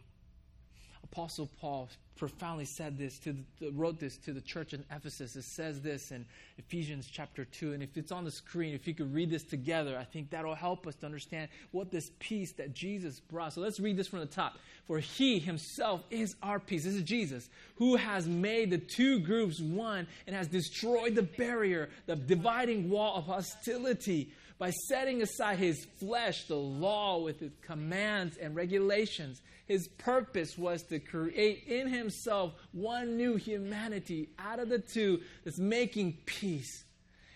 Apostle 1.03 1.49
Paul 1.59 1.89
profoundly 2.19 2.65
said 2.65 2.97
this 2.97 3.17
to 3.19 3.33
the, 3.59 3.71
wrote 3.71 3.97
this 3.97 4.17
to 4.17 4.33
the 4.33 4.41
church 4.41 4.73
in 4.73 4.83
Ephesus. 4.91 5.37
It 5.37 5.45
says 5.45 5.81
this 5.81 6.11
in 6.11 6.25
Ephesians 6.57 7.07
chapter 7.09 7.45
2. 7.45 7.73
And 7.73 7.81
if 7.81 7.95
it's 7.95 8.11
on 8.11 8.25
the 8.25 8.31
screen, 8.31 8.75
if 8.75 8.85
you 8.85 8.93
could 8.93 9.13
read 9.13 9.29
this 9.29 9.43
together, 9.43 9.97
I 9.97 10.03
think 10.03 10.29
that'll 10.29 10.53
help 10.53 10.85
us 10.85 10.95
to 10.95 11.05
understand 11.05 11.49
what 11.71 11.91
this 11.91 12.11
peace 12.19 12.51
that 12.53 12.73
Jesus 12.73 13.21
brought. 13.21 13.53
So 13.53 13.61
let's 13.61 13.79
read 13.79 13.95
this 13.95 14.07
from 14.07 14.19
the 14.19 14.25
top. 14.25 14.57
For 14.85 14.99
he 14.99 15.39
himself 15.39 16.03
is 16.11 16.35
our 16.43 16.59
peace. 16.59 16.83
This 16.83 16.95
is 16.95 17.03
Jesus, 17.03 17.49
who 17.75 17.95
has 17.95 18.27
made 18.27 18.69
the 18.69 18.79
two 18.79 19.19
groups 19.21 19.61
one 19.61 20.05
and 20.27 20.35
has 20.35 20.47
destroyed 20.47 21.15
the 21.15 21.23
barrier, 21.23 21.89
the 22.05 22.17
dividing 22.17 22.89
wall 22.89 23.15
of 23.15 23.25
hostility 23.25 24.29
by 24.59 24.71
setting 24.89 25.21
aside 25.21 25.57
his 25.57 25.87
flesh, 25.99 26.43
the 26.43 26.55
law 26.55 27.19
with 27.19 27.41
its 27.41 27.55
commands 27.61 28.37
and 28.37 28.55
regulations. 28.55 29.41
His 29.67 29.87
purpose 29.87 30.57
was 30.57 30.83
to 30.83 30.99
create 30.99 31.63
in 31.65 31.87
himself 31.87 32.53
one 32.73 33.15
new 33.15 33.37
humanity 33.37 34.29
out 34.37 34.59
of 34.59 34.67
the 34.67 34.79
two 34.79 35.21
that's 35.45 35.57
making 35.57 36.17
peace. 36.25 36.83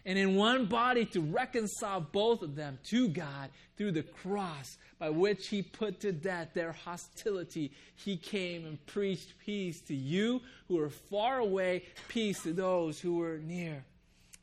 And 0.05 0.19
in 0.19 0.35
one 0.35 0.65
body 0.65 1.05
to 1.05 1.21
reconcile 1.21 2.01
both 2.01 2.41
of 2.41 2.55
them 2.55 2.77
to 2.89 3.07
God 3.07 3.51
through 3.77 3.93
the 3.93 4.03
cross 4.03 4.77
by 4.99 5.09
which 5.09 5.47
he 5.47 5.61
put 5.61 6.01
to 6.01 6.11
death 6.11 6.49
their 6.53 6.73
hostility. 6.73 7.71
He 7.95 8.17
came 8.17 8.65
and 8.65 8.85
preached 8.85 9.33
peace 9.45 9.79
to 9.87 9.95
you 9.95 10.41
who 10.67 10.77
are 10.79 10.89
far 10.89 11.39
away, 11.39 11.83
peace 12.09 12.43
to 12.43 12.51
those 12.51 12.99
who 12.99 13.21
are 13.21 13.37
near. 13.37 13.85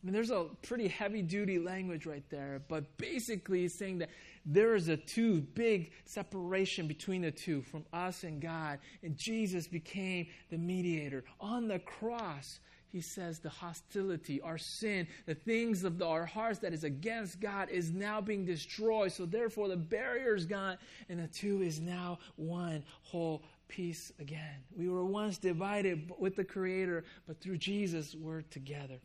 I 0.02 0.06
mean, 0.06 0.14
there's 0.14 0.30
a 0.30 0.46
pretty 0.62 0.88
heavy 0.88 1.20
duty 1.20 1.58
language 1.58 2.06
right 2.06 2.24
there, 2.30 2.62
but 2.68 2.96
basically, 2.96 3.68
saying 3.68 3.98
that 3.98 4.08
there 4.46 4.74
is 4.74 4.88
a 4.88 4.96
too 4.96 5.42
big 5.42 5.92
separation 6.06 6.88
between 6.88 7.20
the 7.20 7.30
two 7.30 7.60
from 7.60 7.84
us 7.92 8.24
and 8.24 8.40
God, 8.40 8.78
and 9.02 9.14
Jesus 9.14 9.66
became 9.66 10.26
the 10.48 10.56
mediator. 10.56 11.24
On 11.38 11.68
the 11.68 11.80
cross, 11.80 12.60
he 12.88 13.02
says 13.02 13.40
the 13.40 13.50
hostility, 13.50 14.40
our 14.40 14.56
sin, 14.56 15.06
the 15.26 15.34
things 15.34 15.84
of 15.84 15.98
the, 15.98 16.06
our 16.06 16.24
hearts 16.24 16.58
that 16.60 16.72
is 16.72 16.84
against 16.84 17.38
God 17.38 17.68
is 17.68 17.90
now 17.90 18.22
being 18.22 18.46
destroyed. 18.46 19.12
So 19.12 19.26
therefore, 19.26 19.68
the 19.68 19.76
barrier 19.76 20.34
is 20.34 20.46
gone, 20.46 20.78
and 21.10 21.20
the 21.20 21.28
two 21.28 21.60
is 21.60 21.78
now 21.78 22.18
one 22.36 22.82
whole 23.02 23.42
piece 23.68 24.12
again. 24.18 24.64
We 24.74 24.88
were 24.88 25.04
once 25.04 25.36
divided 25.36 26.10
with 26.18 26.36
the 26.36 26.44
Creator, 26.44 27.04
but 27.26 27.40
through 27.40 27.58
Jesus, 27.58 28.14
we're 28.14 28.42
together. 28.42 28.98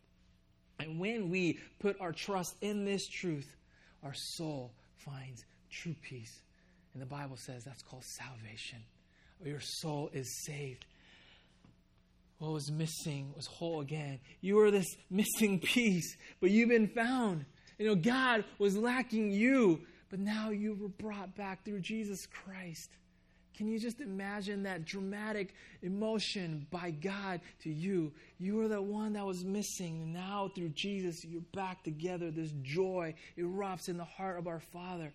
And 0.79 0.99
when 0.99 1.29
we 1.29 1.59
put 1.79 1.99
our 2.01 2.11
trust 2.11 2.55
in 2.61 2.85
this 2.85 3.07
truth, 3.07 3.55
our 4.03 4.13
soul 4.13 4.73
finds 4.97 5.45
true 5.69 5.95
peace. 6.01 6.41
And 6.93 7.01
the 7.01 7.07
Bible 7.07 7.37
says 7.37 7.63
that's 7.63 7.83
called 7.83 8.03
salvation. 8.03 8.79
Your 9.43 9.59
soul 9.59 10.09
is 10.13 10.43
saved. 10.45 10.85
What 12.39 12.51
was 12.51 12.71
missing 12.71 13.33
was 13.35 13.45
whole 13.45 13.81
again. 13.81 14.19
You 14.41 14.55
were 14.55 14.71
this 14.71 14.95
missing 15.09 15.59
piece, 15.63 16.17
but 16.41 16.51
you've 16.51 16.69
been 16.69 16.87
found. 16.87 17.45
You 17.77 17.87
know, 17.87 17.95
God 17.95 18.45
was 18.59 18.77
lacking 18.77 19.31
you, 19.31 19.81
but 20.09 20.19
now 20.19 20.49
you 20.49 20.75
were 20.75 20.87
brought 20.87 21.35
back 21.35 21.65
through 21.65 21.81
Jesus 21.81 22.25
Christ. 22.25 22.89
Can 23.55 23.67
you 23.67 23.79
just 23.79 24.01
imagine 24.01 24.63
that 24.63 24.85
dramatic 24.85 25.53
emotion 25.81 26.67
by 26.71 26.91
God 26.91 27.39
to 27.63 27.69
you? 27.69 28.11
You 28.37 28.55
were 28.57 28.67
the 28.67 28.81
one 28.81 29.13
that 29.13 29.25
was 29.25 29.45
missing. 29.45 30.11
Now, 30.11 30.51
through 30.53 30.69
Jesus, 30.69 31.23
you're 31.23 31.41
back 31.53 31.83
together. 31.83 32.31
This 32.31 32.51
joy 32.61 33.15
erupts 33.37 33.87
in 33.87 33.97
the 33.97 34.03
heart 34.03 34.37
of 34.37 34.47
our 34.47 34.59
Father. 34.59 35.13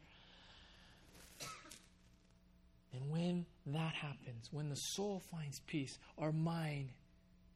And 2.92 3.10
when 3.10 3.46
that 3.66 3.94
happens, 3.94 4.48
when 4.50 4.68
the 4.68 4.76
soul 4.76 5.22
finds 5.30 5.60
peace, 5.60 5.98
our 6.18 6.32
mind 6.32 6.88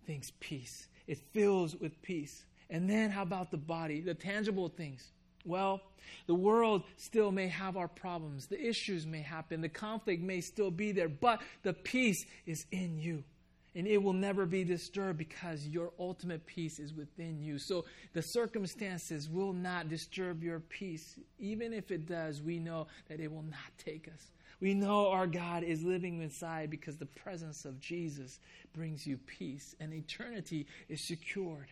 thinks 0.07 0.33
peace. 0.39 0.89
It 1.07 1.19
fills 1.33 1.75
with 1.77 2.01
peace. 2.03 2.45
And 2.71 2.89
then, 2.89 3.11
how 3.11 3.23
about 3.23 3.51
the 3.51 3.57
body, 3.57 4.01
the 4.01 4.15
tangible 4.15 4.69
things? 4.69 5.11
Well, 5.45 5.83
the 6.27 6.35
world 6.35 6.85
still 6.97 7.31
may 7.31 7.49
have 7.49 7.77
our 7.77 7.89
problems. 7.89 8.47
The 8.47 8.61
issues 8.61 9.07
may 9.07 9.21
happen. 9.21 9.61
The 9.61 9.69
conflict 9.69 10.23
may 10.23 10.41
still 10.41 10.71
be 10.71 10.93
there, 10.93 11.09
but 11.09 11.41
the 11.63 11.73
peace 11.73 12.25
is 12.47 12.65
in 12.71 12.99
you. 12.99 13.25
And 13.77 13.89
it 13.89 14.01
will 14.01 14.13
never 14.13 14.47
be 14.47 14.63
disturbed 14.63 15.19
because 15.19 15.67
your 15.67 15.91
ultimate 15.99 16.47
peace 16.47 16.79
is 16.79 16.95
within 16.95 17.43
you. 17.43 17.59
So 17.59 17.85
the 18.13 18.23
circumstances 18.23 19.29
will 19.29 19.53
not 19.53 19.89
disturb 19.89 20.45
your 20.45 20.61
peace. 20.61 21.19
Even 21.41 21.73
if 21.73 21.91
it 21.91 22.07
does, 22.07 22.41
we 22.41 22.61
know 22.61 22.87
that 23.09 23.19
it 23.19 23.33
will 23.33 23.43
not 23.43 23.59
take 23.77 24.07
us. 24.07 24.31
We 24.61 24.75
know 24.75 25.09
our 25.09 25.27
God 25.27 25.65
is 25.65 25.83
living 25.83 26.23
inside 26.23 26.71
because 26.71 26.97
the 26.97 27.07
presence 27.07 27.65
of 27.65 27.81
Jesus 27.81 28.39
brings 28.73 29.07
you 29.07 29.19
peace, 29.19 29.75
and 29.81 29.93
eternity 29.93 30.67
is 30.89 31.07
secured. 31.07 31.67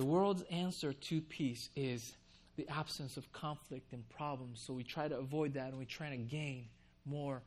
The 0.00 0.06
world's 0.06 0.44
answer 0.50 0.94
to 0.94 1.20
peace 1.20 1.68
is 1.76 2.14
the 2.56 2.66
absence 2.70 3.18
of 3.18 3.30
conflict 3.34 3.92
and 3.92 4.08
problems. 4.08 4.62
So 4.66 4.72
we 4.72 4.82
try 4.82 5.08
to 5.08 5.18
avoid 5.18 5.52
that 5.52 5.68
and 5.68 5.78
we 5.78 5.84
try 5.84 6.08
to 6.08 6.16
gain 6.16 6.68
more 7.04 7.42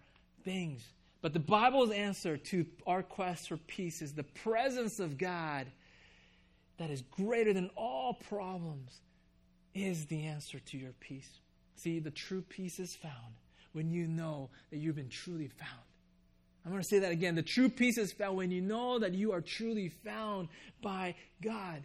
things. 0.46 0.84
But 1.24 1.34
the 1.34 1.40
Bible's 1.40 1.90
answer 1.90 2.38
to 2.38 2.64
our 2.86 3.02
quest 3.02 3.50
for 3.50 3.58
peace 3.58 4.04
is 4.04 4.14
the 4.14 4.22
presence 4.22 5.00
of 5.00 5.18
God 5.18 5.66
that 6.78 6.92
is 6.92 7.02
greater 7.02 7.54
than 7.54 7.72
all 7.76 8.20
problems 8.30 9.00
is 9.74 10.06
the 10.06 10.26
answer 10.26 10.60
to 10.60 10.78
your 10.78 10.94
peace. 11.00 11.40
See, 11.76 11.98
the 11.98 12.12
true 12.12 12.44
peace 12.44 12.78
is 12.78 12.96
found 12.96 13.34
when 13.72 13.90
you 13.90 14.06
know 14.06 14.52
that 14.70 14.78
you've 14.78 14.98
been 14.98 15.10
truly 15.10 15.48
found. 15.48 15.82
I'm 16.64 16.72
going 16.72 16.84
to 16.84 16.88
say 16.88 17.00
that 17.00 17.12
again. 17.12 17.34
The 17.34 17.42
true 17.42 17.68
peace 17.68 17.98
is 17.98 18.14
found 18.14 18.38
when 18.38 18.52
you 18.52 18.62
know 18.62 19.00
that 19.00 19.16
you 19.16 19.32
are 19.32 19.42
truly 19.42 19.90
found 19.90 20.50
by 20.84 21.16
God. 21.42 21.82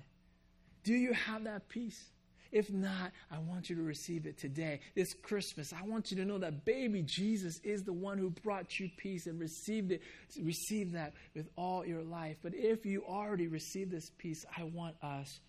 Do 0.89 0.95
you 0.95 1.13
have 1.13 1.45
that 1.45 1.69
peace? 1.69 2.03
If 2.51 2.73
not, 2.73 3.13
I 3.31 3.41
want 3.41 3.69
you 3.69 3.77
to 3.77 3.83
receive 3.83 4.25
it 4.25 4.39
today. 4.39 4.81
This 4.95 5.13
Christmas, 5.13 5.75
I 5.75 5.83
want 5.87 6.11
you 6.11 6.17
to 6.17 6.25
know 6.25 6.39
that 6.39 6.65
baby 6.65 7.03
Jesus 7.03 7.59
is 7.63 7.83
the 7.83 7.93
one 7.93 8.17
who 8.17 8.31
brought 8.31 8.81
you 8.81 8.89
peace 8.97 9.27
and 9.27 9.39
received 9.39 9.93
it. 9.93 10.01
Receive 10.41 10.93
that 10.93 11.13
with 11.35 11.51
all 11.57 11.85
your 11.85 12.03
life. 12.03 12.39
But 12.43 12.55
if 12.55 12.87
you 12.87 13.05
already 13.07 13.49
received 13.49 13.91
this 13.91 14.11
peace, 14.17 14.47
I 14.57 14.63
want 14.63 14.97
us 15.03 15.41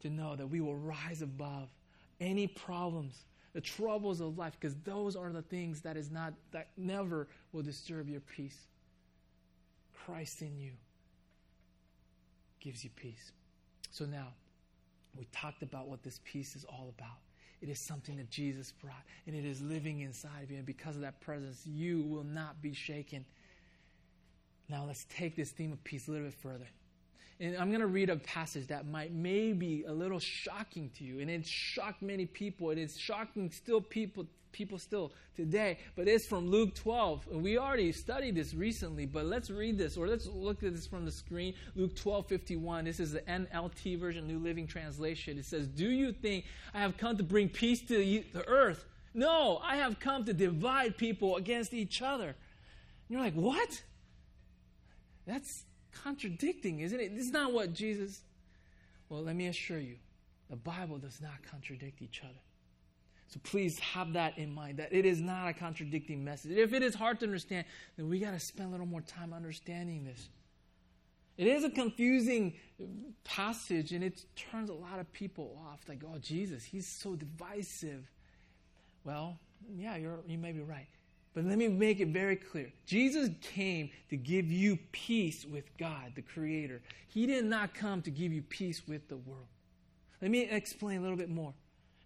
to 0.00 0.08
know 0.08 0.36
that 0.36 0.46
we 0.46 0.62
will 0.62 0.78
rise 0.78 1.20
above 1.20 1.68
any 2.18 2.46
problems, 2.46 3.26
the 3.52 3.60
troubles 3.60 4.22
of 4.22 4.38
life, 4.38 4.56
because 4.58 4.74
those 4.84 5.16
are 5.16 5.32
the 5.32 5.42
things 5.42 5.82
that 5.82 5.98
is 5.98 6.10
not 6.10 6.32
that 6.52 6.68
never 6.78 7.28
will 7.52 7.62
disturb 7.62 8.08
your 8.08 8.20
peace. 8.20 8.56
Christ 10.06 10.40
in 10.40 10.56
you 10.56 10.72
gives 12.58 12.82
you 12.82 12.88
peace. 12.96 13.32
So 13.90 14.06
now, 14.06 14.28
we 15.16 15.26
talked 15.32 15.62
about 15.62 15.88
what 15.88 16.02
this 16.02 16.20
peace 16.24 16.56
is 16.56 16.64
all 16.64 16.92
about. 16.96 17.18
It 17.60 17.68
is 17.68 17.78
something 17.78 18.16
that 18.16 18.28
Jesus 18.28 18.72
brought, 18.72 19.04
and 19.26 19.36
it 19.36 19.44
is 19.44 19.60
living 19.60 20.00
inside 20.00 20.42
of 20.42 20.50
you. 20.50 20.56
And 20.56 20.66
because 20.66 20.96
of 20.96 21.02
that 21.02 21.20
presence, 21.20 21.64
you 21.64 22.02
will 22.02 22.24
not 22.24 22.60
be 22.60 22.72
shaken. 22.72 23.24
Now, 24.68 24.84
let's 24.84 25.06
take 25.08 25.36
this 25.36 25.50
theme 25.50 25.72
of 25.72 25.82
peace 25.84 26.08
a 26.08 26.10
little 26.10 26.26
bit 26.26 26.34
further. 26.34 26.66
And 27.42 27.56
I'm 27.56 27.70
going 27.70 27.80
to 27.80 27.88
read 27.88 28.08
a 28.08 28.16
passage 28.16 28.68
that 28.68 28.86
might 28.86 29.12
maybe 29.12 29.82
a 29.88 29.92
little 29.92 30.20
shocking 30.20 30.90
to 30.98 31.04
you. 31.04 31.18
And 31.18 31.28
it 31.28 31.44
shocked 31.44 32.00
many 32.00 32.24
people. 32.24 32.70
And 32.70 32.78
It 32.78 32.84
is 32.84 32.96
shocking 32.96 33.50
still 33.50 33.80
people 33.80 34.26
people 34.52 34.78
still 34.78 35.12
today. 35.34 35.78
But 35.96 36.06
it's 36.06 36.28
from 36.28 36.48
Luke 36.48 36.74
12. 36.76 37.26
And 37.32 37.42
we 37.42 37.58
already 37.58 37.90
studied 37.90 38.36
this 38.36 38.54
recently, 38.54 39.06
but 39.06 39.24
let's 39.24 39.50
read 39.50 39.76
this 39.76 39.96
or 39.96 40.06
let's 40.06 40.26
look 40.26 40.62
at 40.62 40.72
this 40.72 40.86
from 40.86 41.04
the 41.04 41.10
screen. 41.10 41.54
Luke 41.74 41.96
12 41.96 42.28
51. 42.28 42.84
This 42.84 43.00
is 43.00 43.10
the 43.10 43.22
NLT 43.22 43.98
version, 43.98 44.28
New 44.28 44.38
Living 44.38 44.68
Translation. 44.68 45.36
It 45.36 45.46
says, 45.46 45.66
Do 45.66 45.90
you 45.90 46.12
think 46.12 46.44
I 46.72 46.80
have 46.80 46.96
come 46.96 47.16
to 47.16 47.24
bring 47.24 47.48
peace 47.48 47.80
to 47.88 47.96
the 47.96 48.46
earth? 48.46 48.84
No, 49.14 49.60
I 49.64 49.76
have 49.76 49.98
come 49.98 50.24
to 50.26 50.32
divide 50.32 50.96
people 50.96 51.36
against 51.36 51.74
each 51.74 52.02
other. 52.02 52.28
And 52.28 52.36
you're 53.08 53.20
like, 53.20 53.34
What? 53.34 53.82
That's 55.26 55.64
contradicting, 55.92 56.80
isn't 56.80 56.98
it? 56.98 57.14
This 57.14 57.26
is 57.26 57.32
not 57.32 57.52
what 57.52 57.72
Jesus. 57.72 58.22
Well, 59.08 59.22
let 59.22 59.36
me 59.36 59.46
assure 59.46 59.78
you 59.78 59.96
The 60.52 60.56
Bible 60.56 60.98
does 60.98 61.20
not 61.22 61.42
contradict 61.50 62.02
each 62.02 62.20
other. 62.22 62.38
So 63.28 63.40
please 63.42 63.78
have 63.78 64.12
that 64.12 64.36
in 64.36 64.52
mind 64.52 64.78
that 64.78 64.92
it 64.92 65.06
is 65.06 65.18
not 65.18 65.48
a 65.48 65.54
contradicting 65.54 66.22
message. 66.22 66.52
If 66.52 66.74
it 66.74 66.82
is 66.82 66.94
hard 66.94 67.20
to 67.20 67.26
understand, 67.26 67.64
then 67.96 68.10
we 68.10 68.20
got 68.20 68.32
to 68.32 68.38
spend 68.38 68.68
a 68.68 68.72
little 68.72 68.84
more 68.84 69.00
time 69.00 69.32
understanding 69.32 70.04
this. 70.04 70.28
It 71.38 71.46
is 71.46 71.64
a 71.64 71.70
confusing 71.70 72.52
passage 73.24 73.92
and 73.92 74.04
it 74.04 74.26
turns 74.36 74.68
a 74.68 74.74
lot 74.74 74.98
of 74.98 75.10
people 75.14 75.58
off. 75.66 75.80
Like, 75.88 76.02
oh, 76.06 76.18
Jesus, 76.18 76.62
he's 76.62 76.86
so 76.86 77.16
divisive. 77.16 78.10
Well, 79.04 79.38
yeah, 79.74 79.96
you 79.96 80.36
may 80.36 80.52
be 80.52 80.60
right. 80.60 80.88
But 81.34 81.44
let 81.44 81.56
me 81.56 81.68
make 81.68 82.00
it 82.00 82.08
very 82.08 82.36
clear. 82.36 82.72
Jesus 82.86 83.30
came 83.40 83.90
to 84.10 84.16
give 84.16 84.50
you 84.50 84.78
peace 84.92 85.46
with 85.46 85.64
God, 85.78 86.12
the 86.14 86.22
Creator. 86.22 86.82
He 87.08 87.26
did 87.26 87.46
not 87.46 87.74
come 87.74 88.02
to 88.02 88.10
give 88.10 88.32
you 88.32 88.42
peace 88.42 88.82
with 88.86 89.08
the 89.08 89.16
world. 89.16 89.46
Let 90.20 90.30
me 90.30 90.42
explain 90.42 90.98
a 90.98 91.00
little 91.00 91.16
bit 91.16 91.30
more. 91.30 91.54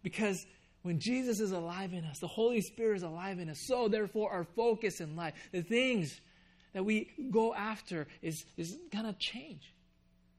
Because 0.03 0.47
when 0.83 1.01
Jesus 1.01 1.41
is 1.41 1.51
alive 1.51 1.93
in 1.93 2.05
us, 2.05 2.21
the 2.21 2.29
Holy 2.29 2.61
Spirit 2.61 2.99
is 2.99 3.03
alive 3.03 3.41
in 3.41 3.51
us. 3.51 3.59
So, 3.67 3.89
therefore, 3.89 4.31
our 4.31 4.45
focus 4.45 5.01
in 5.01 5.17
life, 5.17 5.35
the 5.51 5.63
things 5.63 6.21
that 6.73 6.85
we 6.85 7.11
go 7.31 7.53
after, 7.53 8.07
is, 8.23 8.45
is 8.57 8.79
going 8.93 9.07
to 9.07 9.15
change. 9.19 9.75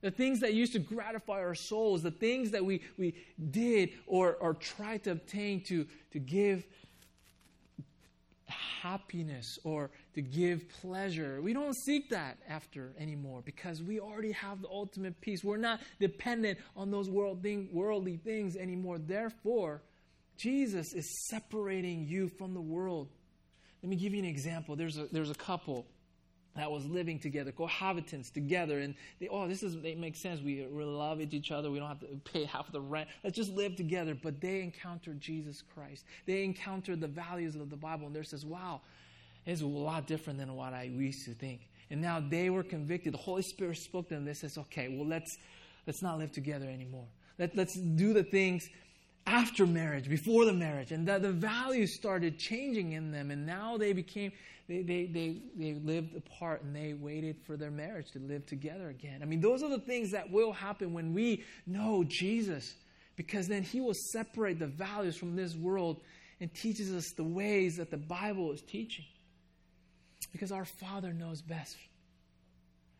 The 0.01 0.11
things 0.11 0.39
that 0.39 0.53
used 0.53 0.73
to 0.73 0.79
gratify 0.79 1.39
our 1.41 1.55
souls, 1.55 2.03
the 2.03 2.11
things 2.11 2.51
that 2.51 2.63
we, 2.63 2.81
we 2.97 3.15
did 3.51 3.89
or, 4.05 4.35
or 4.35 4.53
tried 4.53 5.03
to 5.03 5.11
obtain 5.11 5.61
to, 5.65 5.85
to 6.11 6.19
give 6.19 6.65
happiness 8.81 9.57
or 9.63 9.89
to 10.15 10.21
give 10.21 10.67
pleasure. 10.81 11.41
We 11.41 11.53
don't 11.53 11.75
seek 11.75 12.09
that 12.09 12.37
after 12.47 12.93
anymore 12.99 13.41
because 13.43 13.81
we 13.81 13.99
already 13.99 14.31
have 14.33 14.61
the 14.61 14.69
ultimate 14.69 15.19
peace. 15.21 15.43
We're 15.43 15.57
not 15.57 15.81
dependent 15.99 16.59
on 16.75 16.91
those 16.91 17.09
world 17.09 17.41
thing, 17.41 17.69
worldly 17.71 18.17
things 18.17 18.55
anymore. 18.55 18.97
Therefore, 18.99 19.81
Jesus 20.37 20.93
is 20.93 21.27
separating 21.29 22.05
you 22.07 22.29
from 22.29 22.53
the 22.53 22.61
world. 22.61 23.09
Let 23.81 23.89
me 23.89 23.95
give 23.95 24.13
you 24.13 24.19
an 24.19 24.29
example. 24.29 24.75
There's 24.75 24.97
a, 24.97 25.07
there's 25.11 25.31
a 25.31 25.35
couple 25.35 25.85
that 26.57 26.69
was 26.69 26.85
living 26.85 27.19
together, 27.19 27.51
cohabitants 27.51 28.31
together, 28.31 28.79
and 28.79 28.95
they, 29.19 29.27
oh, 29.29 29.47
this 29.47 29.63
is 29.63 29.75
it 29.83 29.97
makes 29.97 30.19
sense. 30.19 30.41
We, 30.41 30.67
we 30.69 30.83
love 30.83 31.21
each 31.21 31.51
other. 31.51 31.71
We 31.71 31.79
don't 31.79 31.87
have 31.87 31.99
to 32.01 32.07
pay 32.25 32.45
half 32.45 32.71
the 32.71 32.81
rent. 32.81 33.07
Let's 33.23 33.35
just 33.35 33.53
live 33.53 33.75
together. 33.75 34.15
But 34.15 34.41
they 34.41 34.61
encountered 34.61 35.21
Jesus 35.21 35.63
Christ. 35.73 36.05
They 36.25 36.43
encountered 36.43 36.99
the 36.99 37.07
values 37.07 37.55
of 37.55 37.69
the 37.69 37.75
Bible, 37.77 38.07
and 38.07 38.15
they 38.15 38.23
says, 38.23 38.45
wow, 38.45 38.81
it's 39.45 39.61
a 39.61 39.65
lot 39.65 40.07
different 40.07 40.39
than 40.39 40.53
what 40.55 40.73
I 40.73 40.83
used 40.83 41.25
to 41.25 41.33
think. 41.33 41.61
And 41.89 42.01
now 42.01 42.19
they 42.19 42.49
were 42.49 42.63
convicted. 42.63 43.13
The 43.13 43.17
Holy 43.17 43.43
Spirit 43.43 43.77
spoke 43.77 44.09
to 44.09 44.15
them. 44.15 44.25
They 44.25 44.33
says, 44.33 44.57
okay, 44.57 44.89
well 44.89 45.07
let's 45.07 45.37
let's 45.85 46.01
not 46.01 46.17
live 46.17 46.33
together 46.33 46.65
anymore. 46.65 47.07
Let, 47.39 47.55
let's 47.55 47.75
do 47.75 48.13
the 48.13 48.23
things 48.23 48.69
after 49.27 49.67
marriage, 49.67 50.09
before 50.09 50.45
the 50.45 50.53
marriage. 50.53 50.91
And 50.91 51.07
the, 51.07 51.19
the 51.19 51.31
values 51.31 51.95
started 51.95 52.39
changing 52.39 52.93
in 52.93 53.11
them. 53.11 53.29
And 53.29 53.45
now 53.45 53.77
they 53.77 53.91
became, 53.91 54.31
they, 54.67 54.81
they, 54.81 55.05
they, 55.05 55.41
they 55.55 55.73
lived 55.73 56.15
apart 56.15 56.63
and 56.63 56.75
they 56.75 56.93
waited 56.93 57.35
for 57.45 57.57
their 57.57 57.69
marriage 57.69 58.11
to 58.11 58.19
live 58.19 58.45
together 58.45 58.89
again. 58.89 59.19
I 59.21 59.25
mean, 59.25 59.41
those 59.41 59.61
are 59.61 59.69
the 59.69 59.79
things 59.79 60.11
that 60.11 60.31
will 60.31 60.53
happen 60.53 60.93
when 60.93 61.13
we 61.13 61.43
know 61.67 62.05
Jesus. 62.07 62.73
Because 63.17 63.47
then 63.47 63.63
he 63.63 63.81
will 63.81 63.95
separate 64.11 64.59
the 64.59 64.67
values 64.67 65.17
from 65.17 65.35
this 65.35 65.55
world 65.55 66.01
and 66.39 66.53
teaches 66.53 66.93
us 66.93 67.11
the 67.17 67.23
ways 67.23 67.75
that 67.77 67.91
the 67.91 67.97
Bible 67.97 68.51
is 68.53 68.61
teaching. 68.61 69.05
Because 70.31 70.51
our 70.51 70.65
Father 70.65 71.13
knows 71.13 71.41
best. 71.41 71.75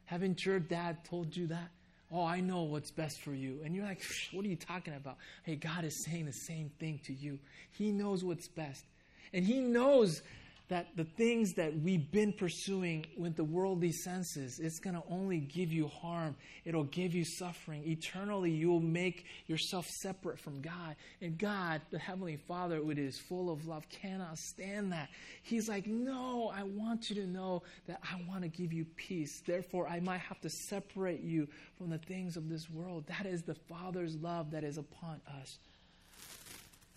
Haven't 0.05 0.45
your 0.45 0.59
dad 0.59 1.05
told 1.05 1.35
you 1.35 1.47
that? 1.47 1.69
Oh, 2.11 2.23
I 2.23 2.39
know 2.39 2.63
what's 2.63 2.91
best 2.91 3.21
for 3.21 3.33
you. 3.33 3.59
And 3.65 3.75
you're 3.75 3.85
like, 3.85 4.01
what 4.31 4.45
are 4.45 4.47
you 4.47 4.55
talking 4.55 4.93
about? 4.93 5.17
Hey, 5.43 5.55
God 5.55 5.83
is 5.83 6.05
saying 6.05 6.25
the 6.25 6.31
same 6.33 6.71
thing 6.79 6.99
to 7.05 7.13
you. 7.13 7.37
He 7.71 7.91
knows 7.91 8.23
what's 8.23 8.47
best. 8.47 8.85
And 9.33 9.45
He 9.45 9.59
knows 9.59 10.21
that 10.69 10.87
the 10.97 11.05
things 11.05 11.53
that 11.53 11.73
we've 11.79 12.11
been 12.11 12.33
pursuing 12.33 13.05
with 13.17 13.37
the 13.37 13.43
worldly 13.43 13.91
senses, 13.91 14.59
it's 14.61 14.79
going 14.79 14.95
to 14.95 15.03
only 15.09 15.39
give 15.39 15.71
you 15.71 15.87
harm. 15.87 16.35
It'll 16.65 16.83
give 16.83 17.13
you 17.13 17.23
suffering. 17.23 17.83
Eternally, 17.85 18.51
you'll 18.51 18.81
make 18.81 19.25
yourself 19.47 19.85
separate 20.01 20.39
from 20.39 20.61
God. 20.61 20.97
And 21.21 21.37
God, 21.37 21.81
the 21.89 21.99
Heavenly 21.99 22.35
Father, 22.35 22.77
who 22.77 22.91
is 22.91 23.17
full 23.29 23.49
of 23.49 23.65
love, 23.65 23.87
cannot 23.89 24.37
stand 24.37 24.91
that. 24.91 25.09
He's 25.43 25.69
like, 25.69 25.87
No, 25.87 26.51
I 26.53 26.63
want 26.63 27.09
you 27.09 27.15
to 27.17 27.27
know 27.27 27.63
that 27.87 28.01
I 28.03 28.21
want 28.27 28.41
to 28.41 28.49
give 28.49 28.73
you 28.73 28.85
peace. 28.97 29.41
Therefore, 29.45 29.87
I 29.87 30.01
might 30.01 30.19
have 30.19 30.41
to 30.41 30.49
separate 30.49 31.21
you 31.21 31.47
from 31.77 31.89
the 31.89 31.97
things 31.99 32.35
of 32.35 32.49
this 32.49 32.69
world. 32.69 33.05
That 33.07 33.25
is 33.25 33.43
the 33.43 33.55
Father's 33.55 34.15
love 34.15 34.51
that 34.51 34.65
is 34.65 34.77
upon 34.77 35.21
us. 35.39 35.57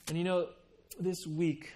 And 0.09 0.18
you 0.18 0.24
know, 0.24 0.48
this 0.98 1.24
week, 1.24 1.72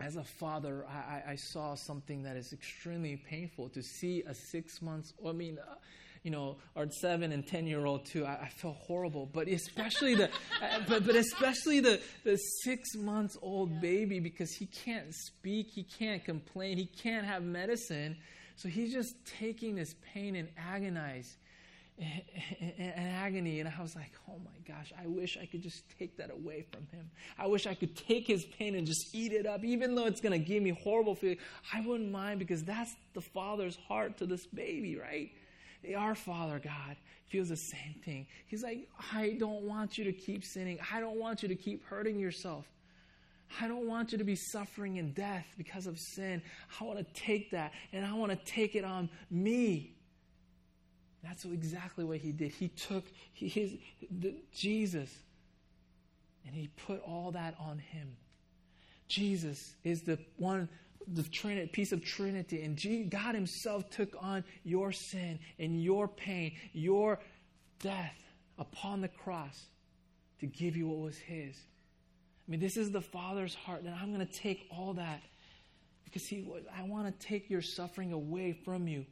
as 0.00 0.16
a 0.16 0.24
father, 0.24 0.84
I, 0.88 1.32
I, 1.32 1.36
saw 1.36 1.74
something 1.74 2.22
that 2.24 2.36
is 2.36 2.52
extremely 2.52 3.16
painful 3.16 3.70
to 3.70 3.82
see 3.82 4.22
a 4.26 4.34
six 4.34 4.82
months, 4.82 5.14
I 5.26 5.32
mean, 5.32 5.58
uh, 5.58 5.74
you 6.22 6.30
know, 6.30 6.56
our 6.74 6.86
seven 6.90 7.32
and 7.32 7.46
ten 7.46 7.66
year 7.66 7.86
old 7.86 8.04
too. 8.04 8.26
I, 8.26 8.34
I 8.42 8.48
felt 8.48 8.76
horrible, 8.76 9.26
but 9.32 9.48
especially 9.48 10.14
the, 10.16 10.24
uh, 10.62 10.80
but 10.88 11.06
but 11.06 11.14
especially 11.14 11.80
the 11.80 12.00
the 12.24 12.36
six 12.64 12.94
months 12.96 13.38
old 13.40 13.80
baby 13.80 14.18
because 14.18 14.52
he 14.52 14.66
can't 14.66 15.14
speak, 15.14 15.68
he 15.70 15.84
can't 15.84 16.24
complain, 16.24 16.76
he 16.78 16.86
can't 16.86 17.24
have 17.24 17.42
medicine, 17.42 18.16
so 18.56 18.68
he's 18.68 18.92
just 18.92 19.14
taking 19.38 19.76
this 19.76 19.94
pain 20.12 20.36
and 20.36 20.48
agonize 20.58 21.36
and 21.98 23.08
agony. 23.14 23.60
And 23.60 23.68
I 23.68 23.82
was 23.82 23.96
like, 23.96 24.12
oh 24.28 24.38
my 24.44 24.74
gosh, 24.74 24.92
I 25.02 25.06
wish 25.06 25.38
I 25.40 25.46
could 25.46 25.62
just 25.62 25.82
take 25.98 26.16
that 26.18 26.30
away 26.30 26.66
from 26.70 26.86
him. 26.92 27.10
I 27.38 27.46
wish 27.46 27.66
I 27.66 27.74
could 27.74 27.96
take 27.96 28.26
his 28.26 28.44
pain 28.44 28.74
and 28.74 28.86
just 28.86 29.14
eat 29.14 29.32
it 29.32 29.46
up, 29.46 29.64
even 29.64 29.94
though 29.94 30.06
it's 30.06 30.20
going 30.20 30.32
to 30.32 30.38
give 30.38 30.62
me 30.62 30.70
horrible 30.70 31.14
feeling. 31.14 31.38
I 31.72 31.80
wouldn't 31.80 32.10
mind 32.10 32.38
because 32.38 32.62
that's 32.62 32.94
the 33.14 33.20
father's 33.20 33.76
heart 33.88 34.18
to 34.18 34.26
this 34.26 34.46
baby, 34.46 34.96
right? 34.96 35.30
Our 35.96 36.14
Father 36.14 36.58
God 36.58 36.96
feels 37.28 37.48
the 37.48 37.56
same 37.56 37.94
thing. 38.04 38.26
He's 38.46 38.62
like, 38.62 38.88
I 39.12 39.36
don't 39.38 39.62
want 39.62 39.98
you 39.98 40.04
to 40.04 40.12
keep 40.12 40.44
sinning. 40.44 40.78
I 40.92 41.00
don't 41.00 41.18
want 41.18 41.42
you 41.42 41.48
to 41.48 41.54
keep 41.54 41.84
hurting 41.84 42.18
yourself. 42.18 42.66
I 43.60 43.68
don't 43.68 43.86
want 43.86 44.12
you 44.12 44.18
to 44.18 44.24
be 44.24 44.34
suffering 44.36 44.96
in 44.96 45.12
death 45.12 45.46
because 45.56 45.86
of 45.86 45.98
sin. 45.98 46.42
I 46.80 46.84
want 46.84 46.98
to 46.98 47.04
take 47.14 47.52
that 47.52 47.72
and 47.92 48.04
I 48.04 48.12
want 48.14 48.32
to 48.32 48.52
take 48.52 48.74
it 48.74 48.84
on 48.84 49.08
me. 49.30 49.95
That's 51.26 51.44
exactly 51.44 52.04
what 52.04 52.18
he 52.18 52.32
did. 52.32 52.52
He 52.52 52.68
took 52.68 53.04
his, 53.34 53.72
the, 54.10 54.34
Jesus 54.54 55.10
and 56.46 56.54
he 56.54 56.68
put 56.86 57.02
all 57.02 57.32
that 57.32 57.54
on 57.58 57.78
him. 57.78 58.16
Jesus 59.08 59.74
is 59.84 60.02
the 60.02 60.18
one, 60.36 60.68
the 61.06 61.22
Trinity, 61.22 61.68
piece 61.68 61.92
of 61.92 62.04
Trinity, 62.04 62.62
and 62.62 63.10
God 63.10 63.34
Himself 63.34 63.88
took 63.90 64.16
on 64.20 64.44
your 64.64 64.92
sin 64.92 65.38
and 65.58 65.82
your 65.82 66.08
pain, 66.08 66.52
your 66.72 67.20
death 67.80 68.22
upon 68.58 69.00
the 69.00 69.08
cross 69.08 69.66
to 70.40 70.46
give 70.46 70.76
you 70.76 70.88
what 70.88 70.98
was 70.98 71.18
His. 71.18 71.56
I 71.56 72.50
mean, 72.50 72.60
this 72.60 72.76
is 72.76 72.90
the 72.90 73.00
Father's 73.00 73.54
heart, 73.54 73.82
and 73.82 73.94
I'm 73.94 74.12
going 74.12 74.26
to 74.26 74.32
take 74.32 74.66
all 74.70 74.94
that 74.94 75.22
because 76.04 76.26
He, 76.26 76.48
I 76.76 76.82
want 76.82 77.06
to 77.06 77.26
take 77.26 77.48
your 77.48 77.62
suffering 77.62 78.12
away 78.12 78.52
from 78.64 78.88
you. 78.88 79.06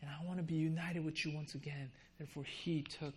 And 0.00 0.10
I 0.10 0.26
want 0.26 0.38
to 0.38 0.42
be 0.42 0.54
united 0.54 1.04
with 1.04 1.24
you 1.24 1.34
once 1.34 1.54
again. 1.54 1.90
Therefore, 2.18 2.44
He 2.44 2.82
took 2.82 3.14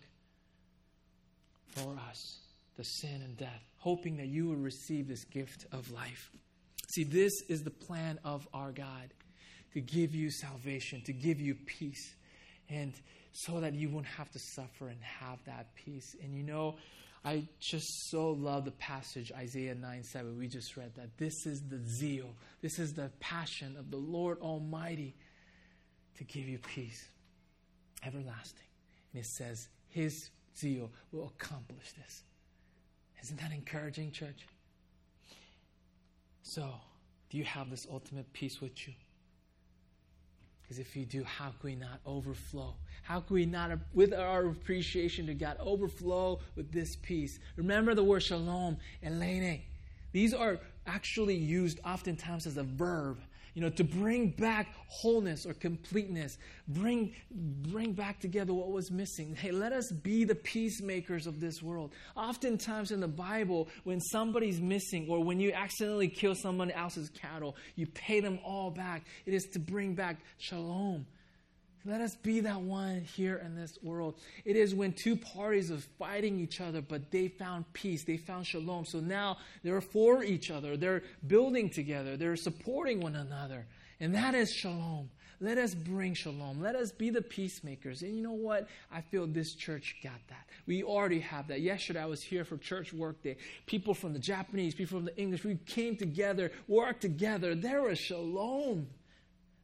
for 1.68 1.96
us 2.08 2.38
the 2.76 2.84
sin 2.84 3.22
and 3.22 3.36
death, 3.36 3.62
hoping 3.78 4.16
that 4.16 4.26
you 4.26 4.48
would 4.48 4.62
receive 4.62 5.08
this 5.08 5.24
gift 5.24 5.66
of 5.72 5.90
life. 5.90 6.30
See, 6.94 7.04
this 7.04 7.32
is 7.48 7.62
the 7.62 7.70
plan 7.70 8.18
of 8.24 8.46
our 8.52 8.72
God 8.72 9.12
to 9.72 9.80
give 9.80 10.14
you 10.14 10.30
salvation, 10.30 11.02
to 11.06 11.12
give 11.12 11.40
you 11.40 11.54
peace, 11.54 12.14
and 12.68 12.92
so 13.32 13.60
that 13.60 13.74
you 13.74 13.88
won't 13.88 14.06
have 14.06 14.30
to 14.30 14.38
suffer 14.38 14.88
and 14.88 15.00
have 15.02 15.38
that 15.46 15.74
peace. 15.74 16.14
And 16.22 16.34
you 16.34 16.44
know, 16.44 16.76
I 17.24 17.48
just 17.58 18.10
so 18.10 18.30
love 18.30 18.64
the 18.64 18.70
passage, 18.72 19.32
Isaiah 19.32 19.74
9 19.74 20.04
7. 20.04 20.38
We 20.38 20.46
just 20.46 20.76
read 20.76 20.94
that. 20.96 21.16
This 21.16 21.46
is 21.46 21.62
the 21.68 21.80
zeal, 21.98 22.30
this 22.62 22.78
is 22.78 22.92
the 22.92 23.10
passion 23.20 23.76
of 23.76 23.90
the 23.90 23.96
Lord 23.96 24.38
Almighty 24.40 25.16
to 26.16 26.24
give 26.24 26.48
you 26.48 26.58
peace 26.58 27.08
everlasting. 28.04 28.66
And 29.12 29.22
it 29.22 29.26
says, 29.26 29.68
His 29.88 30.30
zeal 30.56 30.90
will 31.12 31.32
accomplish 31.38 31.92
this. 31.92 32.22
Isn't 33.22 33.40
that 33.40 33.52
encouraging, 33.52 34.12
church? 34.12 34.46
So, 36.42 36.74
do 37.30 37.38
you 37.38 37.44
have 37.44 37.70
this 37.70 37.86
ultimate 37.90 38.30
peace 38.32 38.60
with 38.60 38.86
you? 38.86 38.94
Because 40.62 40.78
if 40.78 40.96
you 40.96 41.04
do, 41.04 41.24
how 41.24 41.46
can 41.46 41.58
we 41.62 41.74
not 41.74 42.00
overflow? 42.06 42.74
How 43.02 43.20
can 43.20 43.34
we 43.34 43.46
not, 43.46 43.70
with 43.92 44.14
our 44.14 44.46
appreciation 44.46 45.26
to 45.26 45.34
God, 45.34 45.56
overflow 45.60 46.40
with 46.56 46.72
this 46.72 46.96
peace? 46.96 47.38
Remember 47.56 47.94
the 47.94 48.04
word 48.04 48.20
shalom, 48.20 48.78
and 49.02 49.20
eirene. 49.22 49.60
These 50.12 50.32
are 50.32 50.58
actually 50.86 51.34
used 51.34 51.80
oftentimes 51.84 52.46
as 52.46 52.56
a 52.56 52.62
verb 52.62 53.18
you 53.54 53.62
know, 53.62 53.70
to 53.70 53.84
bring 53.84 54.30
back 54.30 54.74
wholeness 54.88 55.46
or 55.46 55.54
completeness, 55.54 56.36
bring, 56.68 57.14
bring 57.30 57.92
back 57.92 58.20
together 58.20 58.52
what 58.52 58.70
was 58.70 58.90
missing. 58.90 59.34
Hey, 59.34 59.52
let 59.52 59.72
us 59.72 59.90
be 59.90 60.24
the 60.24 60.34
peacemakers 60.34 61.26
of 61.26 61.40
this 61.40 61.62
world. 61.62 61.92
Oftentimes 62.16 62.90
in 62.90 63.00
the 63.00 63.08
Bible, 63.08 63.68
when 63.84 64.00
somebody's 64.00 64.60
missing 64.60 65.06
or 65.08 65.22
when 65.22 65.40
you 65.40 65.52
accidentally 65.52 66.08
kill 66.08 66.34
someone 66.34 66.70
else's 66.72 67.10
cattle, 67.10 67.56
you 67.76 67.86
pay 67.86 68.20
them 68.20 68.38
all 68.44 68.70
back. 68.70 69.04
It 69.24 69.34
is 69.34 69.44
to 69.52 69.58
bring 69.58 69.94
back 69.94 70.18
shalom. 70.38 71.06
Let 71.86 72.00
us 72.00 72.16
be 72.16 72.40
that 72.40 72.60
one 72.60 73.02
here 73.02 73.42
in 73.44 73.54
this 73.54 73.78
world. 73.82 74.14
It 74.46 74.56
is 74.56 74.74
when 74.74 74.92
two 74.92 75.16
parties 75.16 75.70
are 75.70 75.78
fighting 75.98 76.40
each 76.40 76.60
other, 76.60 76.80
but 76.80 77.10
they 77.10 77.28
found 77.28 77.70
peace, 77.74 78.04
they 78.04 78.16
found 78.16 78.46
shalom. 78.46 78.86
So 78.86 79.00
now 79.00 79.36
they're 79.62 79.82
for 79.82 80.24
each 80.24 80.50
other, 80.50 80.78
they're 80.78 81.02
building 81.26 81.68
together, 81.68 82.16
they're 82.16 82.36
supporting 82.36 83.00
one 83.00 83.16
another. 83.16 83.66
And 84.00 84.14
that 84.14 84.34
is 84.34 84.50
shalom. 84.50 85.10
Let 85.40 85.58
us 85.58 85.74
bring 85.74 86.14
shalom. 86.14 86.62
Let 86.62 86.74
us 86.74 86.90
be 86.90 87.10
the 87.10 87.20
peacemakers. 87.20 88.02
And 88.02 88.16
you 88.16 88.22
know 88.22 88.32
what? 88.32 88.66
I 88.90 89.02
feel 89.02 89.26
this 89.26 89.54
church 89.54 89.96
got 90.02 90.20
that. 90.28 90.46
We 90.66 90.82
already 90.82 91.20
have 91.20 91.48
that. 91.48 91.60
Yesterday 91.60 92.00
I 92.00 92.06
was 92.06 92.22
here 92.22 92.44
for 92.44 92.56
church 92.56 92.94
work 92.94 93.22
day. 93.22 93.36
People 93.66 93.92
from 93.92 94.14
the 94.14 94.18
Japanese, 94.18 94.74
people 94.74 94.98
from 94.98 95.04
the 95.04 95.16
English, 95.18 95.44
we 95.44 95.56
came 95.66 95.96
together, 95.96 96.50
worked 96.66 97.02
together. 97.02 97.54
There 97.54 97.82
was 97.82 97.98
shalom. 97.98 98.86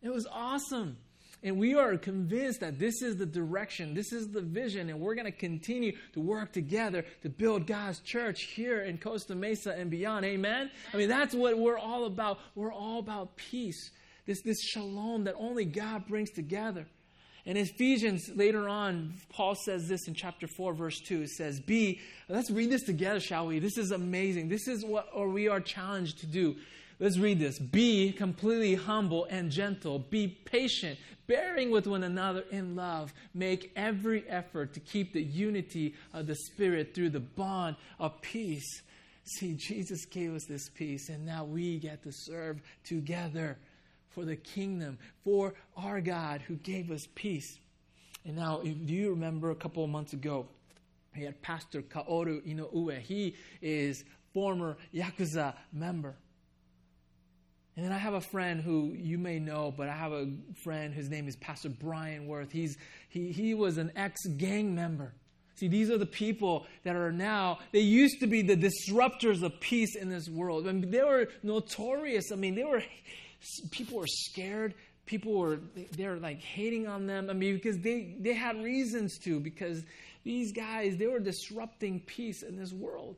It 0.03 0.11
was 0.11 0.27
awesome. 0.31 0.99
And 1.43 1.59
we 1.59 1.75
are 1.75 1.97
convinced 1.97 2.61
that 2.61 2.79
this 2.79 3.01
is 3.01 3.17
the 3.17 3.25
direction, 3.25 3.95
this 3.95 4.13
is 4.13 4.29
the 4.29 4.43
vision, 4.43 4.91
and 4.91 5.01
we're 5.01 5.15
going 5.15 5.31
to 5.31 5.33
continue 5.33 5.97
to 6.13 6.21
work 6.21 6.53
together 6.53 7.05
to 7.23 7.31
build 7.31 7.67
God's 7.67 8.01
church 8.01 8.43
here 8.55 8.83
in 8.83 8.99
Costa 8.99 9.35
Mesa 9.35 9.73
and 9.73 9.91
beyond. 9.91 10.27
Amen? 10.27 10.71
I 10.93 10.97
mean, 10.99 11.09
that's 11.09 11.35
what 11.35 11.57
we're 11.57 11.79
all 11.79 12.05
about. 12.05 12.41
We're 12.55 12.73
all 12.73 12.99
about 12.99 13.37
peace, 13.37 13.91
this, 14.27 14.43
this 14.43 14.61
shalom 14.63 15.25
that 15.25 15.35
only 15.39 15.65
God 15.65 16.07
brings 16.07 16.31
together. 16.31 16.87
In 17.47 17.57
Ephesians, 17.57 18.31
later 18.35 18.69
on, 18.69 19.15
Paul 19.31 19.55
says 19.55 19.89
this 19.89 20.07
in 20.07 20.15
chapter 20.15 20.47
4, 20.47 20.75
verse 20.75 21.01
2. 21.01 21.23
It 21.23 21.31
says, 21.31 21.59
Be, 21.61 22.01
let's 22.29 22.51
read 22.51 22.71
this 22.71 22.83
together, 22.83 23.21
shall 23.21 23.47
we? 23.47 23.59
This 23.59 23.79
is 23.79 23.93
amazing. 23.93 24.49
This 24.49 24.69
is 24.69 24.85
what 24.85 25.09
or 25.15 25.29
we 25.29 25.49
are 25.49 25.61
challenged 25.61 26.19
to 26.21 26.27
do. 26.27 26.57
Let's 26.99 27.17
read 27.17 27.39
this. 27.39 27.59
Be 27.59 28.13
completely 28.13 28.75
humble 28.75 29.25
and 29.31 29.51
gentle. 29.51 29.99
Be 29.99 30.29
patient, 30.29 30.99
bearing 31.27 31.71
with 31.71 31.87
one 31.87 32.03
another 32.03 32.45
in 32.51 32.77
love. 32.77 33.15
Make 33.33 33.73
every 33.75 34.29
effort 34.29 34.75
to 34.75 34.81
keep 34.81 35.15
the 35.15 35.23
unity 35.23 35.95
of 36.13 36.27
the 36.27 36.35
Spirit 36.35 36.95
through 36.95 37.11
the 37.11 37.21
bond 37.21 37.77
of 37.99 38.21
peace. 38.21 38.83
See, 39.25 39.55
Jesus 39.55 40.05
gave 40.05 40.35
us 40.35 40.45
this 40.45 40.69
peace, 40.69 41.09
and 41.09 41.25
now 41.25 41.45
we 41.45 41.79
get 41.79 42.03
to 42.03 42.13
serve 42.13 42.61
together 42.85 43.57
for 44.11 44.25
the 44.25 44.37
kingdom, 44.37 44.99
for 45.25 45.55
our 45.77 46.01
God 46.01 46.43
who 46.43 46.57
gave 46.57 46.91
us 46.91 47.07
peace. 47.15 47.59
And 48.25 48.37
now, 48.37 48.61
if 48.63 48.91
you 48.91 49.11
remember 49.11 49.51
a 49.51 49.55
couple 49.55 49.83
of 49.83 49.91
months 49.91 50.13
ago, 50.13 50.47
we 51.17 51.23
had 51.23 51.41
Pastor 51.43 51.83
Kaoru 51.83 52.41
Inoue. 52.47 53.01
He 53.01 53.37
is 53.63 54.05
former 54.33 54.77
Yakuza 54.95 55.55
member. 55.73 56.15
And 57.77 57.85
then 57.85 57.93
I 57.93 57.99
have 57.99 58.15
a 58.15 58.21
friend 58.21 58.61
who 58.61 58.93
you 58.97 59.17
may 59.17 59.39
know, 59.39 59.73
but 59.75 59.89
I 59.89 59.95
have 59.95 60.13
a 60.13 60.29
friend, 60.63 60.93
his 60.93 61.09
name 61.09 61.29
is 61.29 61.37
Pastor 61.37 61.71
Brian 61.71 62.27
Worth. 62.27 62.53
He's, 62.53 62.77
he, 63.09 63.33
he 63.33 63.55
was 63.55 63.79
an 63.79 63.93
ex 63.97 64.21
gang 64.37 64.75
member. 64.75 65.15
See, 65.55 65.69
these 65.69 65.91
are 65.91 65.99
the 65.99 66.07
people 66.07 66.67
that 66.85 66.97
are 66.97 67.13
now, 67.13 67.59
they 67.73 67.81
used 67.81 68.21
to 68.21 68.27
be 68.27 68.43
the 68.43 68.57
disruptors 68.57 69.43
of 69.43 69.61
peace 69.61 69.95
in 69.95 70.09
this 70.09 70.29
world. 70.29 70.67
I 70.67 70.73
mean, 70.73 70.91
they 70.91 71.03
were 71.03 71.29
notorious. 71.43 72.33
I 72.33 72.37
mean, 72.37 72.55
they 72.55 72.65
were, 72.65 72.83
people 73.71 73.99
were 73.99 74.07
scared. 74.07 74.75
People 75.07 75.39
were, 75.39 75.59
they're 75.97 76.17
like 76.17 76.41
hating 76.41 76.87
on 76.87 77.07
them. 77.07 77.31
I 77.31 77.33
mean, 77.33 77.55
because 77.55 77.79
they, 77.79 78.17
they 78.21 78.35
had 78.35 78.63
reasons 78.63 79.19
to, 79.21 79.41
because 79.41 79.83
these 80.25 80.53
guys, 80.53 80.97
they 80.97 81.07
were 81.07 81.21
disrupting 81.21 82.01
peace 82.01 82.43
in 82.43 82.57
this 82.57 82.73
world 82.73 83.17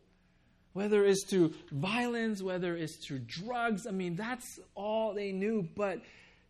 whether 0.73 1.05
it's 1.05 1.25
through 1.25 1.53
violence, 1.71 2.43
whether 2.43 2.77
it's 2.77 2.97
through 2.97 3.21
drugs. 3.21 3.87
I 3.87 3.91
mean, 3.91 4.17
that's 4.17 4.59
all 4.75 5.15
they 5.15 5.33
knew, 5.33 5.69
but 5.77 6.01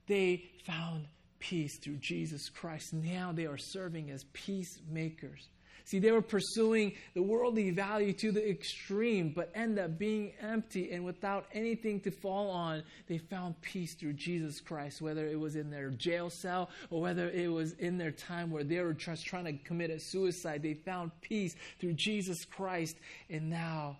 they 0.06 0.44
found 0.64 1.06
peace 1.38 1.78
through 1.78 1.96
Jesus 1.96 2.48
Christ. 2.48 2.92
Now 2.92 3.32
they 3.32 3.46
are 3.46 3.58
serving 3.58 4.11
as 4.11 4.24
peacemakers. 4.32 5.48
See, 5.84 5.98
they 5.98 6.12
were 6.12 6.22
pursuing 6.22 6.94
the 7.14 7.22
worldly 7.22 7.70
value 7.70 8.12
to 8.14 8.32
the 8.32 8.48
extreme, 8.48 9.32
but 9.34 9.50
end 9.54 9.78
up 9.78 9.98
being 9.98 10.32
empty 10.40 10.92
and 10.92 11.04
without 11.04 11.46
anything 11.52 12.00
to 12.00 12.10
fall 12.10 12.50
on. 12.50 12.82
They 13.08 13.18
found 13.18 13.60
peace 13.60 13.94
through 13.94 14.14
Jesus 14.14 14.60
Christ, 14.60 15.02
whether 15.02 15.26
it 15.26 15.38
was 15.38 15.56
in 15.56 15.70
their 15.70 15.90
jail 15.90 16.30
cell 16.30 16.70
or 16.90 17.00
whether 17.00 17.28
it 17.30 17.50
was 17.50 17.72
in 17.74 17.98
their 17.98 18.12
time 18.12 18.50
where 18.50 18.64
they 18.64 18.80
were 18.80 18.94
just 18.94 19.26
trying 19.26 19.44
to 19.44 19.52
commit 19.64 19.90
a 19.90 19.98
suicide. 19.98 20.62
They 20.62 20.74
found 20.74 21.10
peace 21.20 21.56
through 21.80 21.94
Jesus 21.94 22.44
Christ, 22.44 22.96
and 23.28 23.50
now 23.50 23.98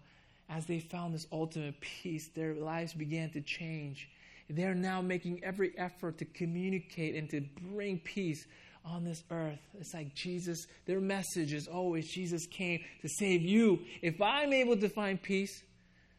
as 0.49 0.67
they 0.67 0.81
found 0.81 1.15
this 1.15 1.27
ultimate 1.33 1.81
peace, 1.81 2.29
their 2.29 2.55
lives 2.55 2.93
began 2.93 3.31
to 3.31 3.41
change. 3.41 4.09
They're 4.51 4.75
now 4.75 5.01
making 5.01 5.43
every 5.43 5.77
effort 5.79 6.19
to 6.19 6.25
communicate 6.27 7.15
and 7.15 7.31
to 7.31 7.41
bring 7.41 7.99
peace 7.99 8.47
on 8.85 9.05
this 9.05 9.23
earth. 9.31 9.61
It's 9.79 9.95
like 9.95 10.15
Jesus, 10.15 10.67
their 10.87 11.01
message 11.01 11.53
is 11.53 11.69
always 11.69 12.09
Jesus 12.09 12.47
came 12.47 12.81
to 13.01 13.09
save 13.09 13.43
you. 13.43 13.81
If 14.01 14.21
I'm 14.21 14.53
able 14.53 14.77
to 14.77 14.89
find 14.89 15.23
peace, 15.23 15.63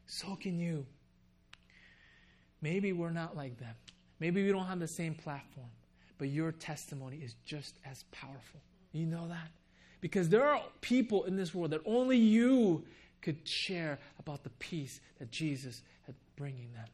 so 0.05 0.35
can 0.35 0.59
you. 0.59 0.85
Maybe 2.61 2.93
we're 2.93 3.11
not 3.11 3.35
like 3.35 3.59
them. 3.59 3.75
Maybe 4.19 4.43
we 4.45 4.51
don't 4.51 4.67
have 4.67 4.79
the 4.79 4.87
same 4.87 5.15
platform, 5.15 5.69
but 6.17 6.29
your 6.29 6.51
testimony 6.51 7.17
is 7.17 7.35
just 7.45 7.75
as 7.85 8.03
powerful. 8.11 8.61
You 8.93 9.05
know 9.05 9.27
that? 9.27 9.49
Because 9.99 10.29
there 10.29 10.45
are 10.45 10.61
people 10.81 11.25
in 11.25 11.35
this 11.35 11.53
world 11.53 11.71
that 11.71 11.81
only 11.85 12.17
you 12.17 12.85
could 13.21 13.37
share 13.47 13.99
about 14.19 14.43
the 14.43 14.49
peace 14.51 14.99
that 15.19 15.31
Jesus 15.31 15.81
had 16.05 16.15
bringing 16.35 16.71
them. 16.73 16.87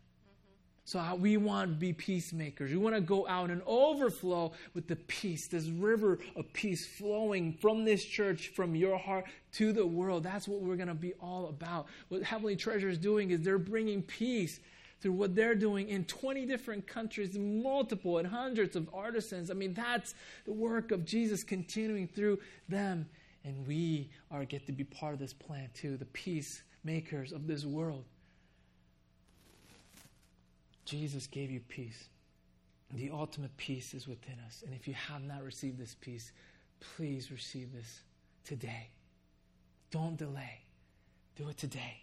So 0.90 1.00
we 1.20 1.38
want 1.38 1.70
to 1.70 1.76
be 1.76 1.94
peacemakers. 1.94 2.72
We 2.72 2.78
want 2.78 2.96
to 2.96 3.02
go 3.02 3.28
out 3.28 3.52
and 3.52 3.62
overflow 3.68 4.54
with 4.74 4.88
the 4.88 4.96
peace, 4.96 5.46
this 5.46 5.68
river 5.68 6.18
of 6.36 6.52
peace 6.52 6.84
flowing 6.84 7.54
from 7.54 7.86
this 7.86 8.04
church, 8.04 8.48
from 8.56 8.74
your 8.74 8.98
heart 8.98 9.26
to 9.52 9.72
the 9.72 9.86
world. 9.86 10.24
That's 10.24 10.48
what 10.48 10.62
we're 10.62 10.78
going 10.78 10.88
to 10.88 10.96
be 10.96 11.14
all 11.22 11.50
about. 11.50 11.86
What 12.08 12.24
Heavenly 12.24 12.56
Treasure 12.56 12.90
is 12.90 12.98
doing 12.98 13.30
is 13.30 13.42
they're 13.42 13.60
bringing 13.60 14.02
peace 14.02 14.62
through 15.00 15.12
what 15.12 15.36
they're 15.36 15.54
doing 15.54 15.90
in 15.90 16.06
20 16.06 16.48
different 16.48 16.88
countries, 16.88 17.38
multiple 17.38 18.18
and 18.18 18.28
hundreds 18.28 18.76
of 18.76 18.90
artisans. 18.92 19.52
I 19.52 19.54
mean, 19.54 19.76
that's 19.76 20.16
the 20.46 20.54
work 20.54 20.90
of 20.90 21.06
Jesus 21.06 21.44
continuing 21.44 22.08
through 22.08 22.40
them. 22.68 23.08
And 23.46 23.68
we 23.68 24.10
are 24.32 24.44
get 24.44 24.66
to 24.66 24.72
be 24.72 24.86
part 24.86 25.14
of 25.14 25.20
this 25.20 25.34
plan 25.34 25.70
too, 25.76 25.98
the 25.98 26.06
peacemakers 26.06 27.32
of 27.32 27.46
this 27.46 27.64
world. 27.64 28.06
Jesus 30.90 31.28
gave 31.28 31.52
you 31.52 31.60
peace. 31.60 32.10
The 32.92 33.12
ultimate 33.12 33.56
peace 33.58 33.94
is 33.94 34.08
within 34.08 34.38
us. 34.48 34.64
And 34.66 34.74
if 34.74 34.88
you 34.88 34.96
have 34.96 35.22
not 35.22 35.44
received 35.44 35.78
this 35.78 35.96
peace, 36.02 36.32
please 36.96 37.32
receive 37.32 37.72
this 37.72 38.02
today. 38.44 38.90
Don't 39.92 40.18
delay. 40.18 40.62
Do 41.36 41.50
it 41.50 41.58
today. 41.58 41.98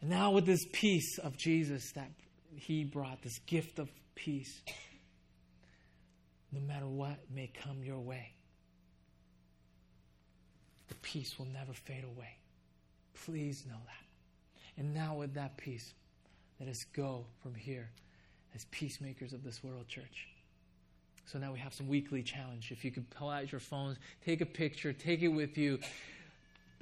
And 0.00 0.08
now, 0.08 0.30
with 0.30 0.46
this 0.46 0.64
peace 0.72 1.18
of 1.18 1.36
Jesus 1.36 1.92
that 1.92 2.10
He 2.56 2.84
brought, 2.84 3.20
this 3.20 3.38
gift 3.40 3.78
of 3.78 3.90
peace, 4.14 4.62
no 6.52 6.60
matter 6.60 6.86
what 6.86 7.18
may 7.34 7.50
come 7.62 7.84
your 7.84 8.00
way, 8.00 8.32
the 10.88 10.94
peace 10.96 11.38
will 11.38 11.46
never 11.46 11.74
fade 11.74 12.04
away. 12.04 12.38
Please 13.26 13.66
know 13.68 13.76
that. 13.84 14.80
And 14.80 14.94
now, 14.94 15.16
with 15.16 15.34
that 15.34 15.58
peace, 15.58 15.92
let 16.60 16.68
us 16.68 16.84
go 16.92 17.24
from 17.42 17.54
here 17.54 17.90
as 18.54 18.66
peacemakers 18.66 19.32
of 19.32 19.42
this 19.42 19.64
world, 19.64 19.88
church. 19.88 20.28
So 21.24 21.38
now 21.38 21.52
we 21.52 21.58
have 21.58 21.72
some 21.72 21.88
weekly 21.88 22.22
challenge. 22.22 22.70
If 22.70 22.84
you 22.84 22.90
could 22.90 23.08
pull 23.10 23.30
out 23.30 23.50
your 23.50 23.60
phones, 23.60 23.96
take 24.24 24.40
a 24.40 24.46
picture, 24.46 24.92
take 24.92 25.22
it 25.22 25.28
with 25.28 25.56
you 25.56 25.78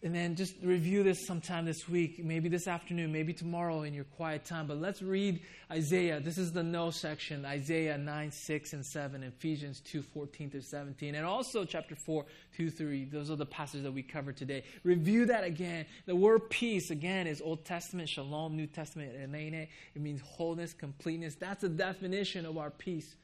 and 0.02 0.14
then 0.14 0.36
just 0.36 0.54
review 0.62 1.02
this 1.02 1.26
sometime 1.26 1.64
this 1.64 1.88
week, 1.88 2.24
maybe 2.24 2.48
this 2.48 2.68
afternoon, 2.68 3.10
maybe 3.10 3.32
tomorrow 3.32 3.82
in 3.82 3.92
your 3.92 4.04
quiet 4.04 4.44
time. 4.44 4.68
But 4.68 4.80
let's 4.80 5.02
read 5.02 5.40
Isaiah. 5.72 6.20
This 6.20 6.38
is 6.38 6.52
the 6.52 6.62
no 6.62 6.90
section 6.90 7.44
Isaiah 7.44 7.98
9, 7.98 8.30
6, 8.30 8.72
and 8.74 8.86
7, 8.86 9.24
Ephesians 9.24 9.80
2, 9.80 10.02
14 10.02 10.50
through 10.50 10.60
17, 10.60 11.16
and 11.16 11.26
also 11.26 11.64
chapter 11.64 11.96
4, 11.96 12.24
2, 12.56 12.70
3. 12.70 13.04
Those 13.06 13.28
are 13.28 13.36
the 13.36 13.46
passages 13.46 13.82
that 13.82 13.92
we 13.92 14.04
covered 14.04 14.36
today. 14.36 14.62
Review 14.84 15.26
that 15.26 15.42
again. 15.42 15.84
The 16.06 16.14
word 16.14 16.48
peace, 16.48 16.90
again, 16.90 17.26
is 17.26 17.40
Old 17.40 17.64
Testament, 17.64 18.08
shalom, 18.08 18.56
New 18.56 18.68
Testament, 18.68 19.12
eirene. 19.18 19.66
It 19.96 20.00
means 20.00 20.20
wholeness, 20.20 20.74
completeness. 20.74 21.34
That's 21.34 21.62
the 21.62 21.68
definition 21.68 22.46
of 22.46 22.56
our 22.56 22.70
peace. 22.70 23.16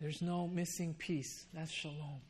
There's 0.00 0.22
no 0.22 0.46
missing 0.46 0.94
peace. 0.94 1.44
That's 1.52 1.70
shalom 1.70 2.22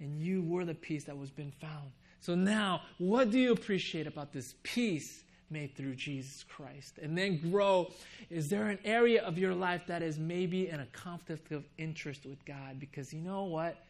and 0.00 0.20
you 0.20 0.42
were 0.42 0.64
the 0.64 0.74
peace 0.74 1.04
that 1.04 1.16
was 1.16 1.30
been 1.30 1.52
found. 1.60 1.90
So 2.20 2.34
now, 2.34 2.82
what 2.98 3.30
do 3.30 3.38
you 3.38 3.52
appreciate 3.52 4.06
about 4.06 4.32
this 4.32 4.54
peace 4.62 5.24
made 5.50 5.76
through 5.76 5.94
Jesus 5.94 6.44
Christ. 6.44 6.98
And 7.00 7.16
then 7.16 7.38
grow. 7.50 7.90
Is 8.30 8.48
there 8.48 8.68
an 8.68 8.78
area 8.84 9.22
of 9.22 9.38
your 9.38 9.54
life 9.54 9.82
that 9.86 10.02
is 10.02 10.18
maybe 10.18 10.68
in 10.68 10.80
a 10.80 10.86
conflict 10.86 11.52
of 11.52 11.64
interest 11.78 12.26
with 12.26 12.44
God? 12.44 12.80
Because 12.80 13.12
you 13.12 13.20
know 13.20 13.44
what? 13.44 13.84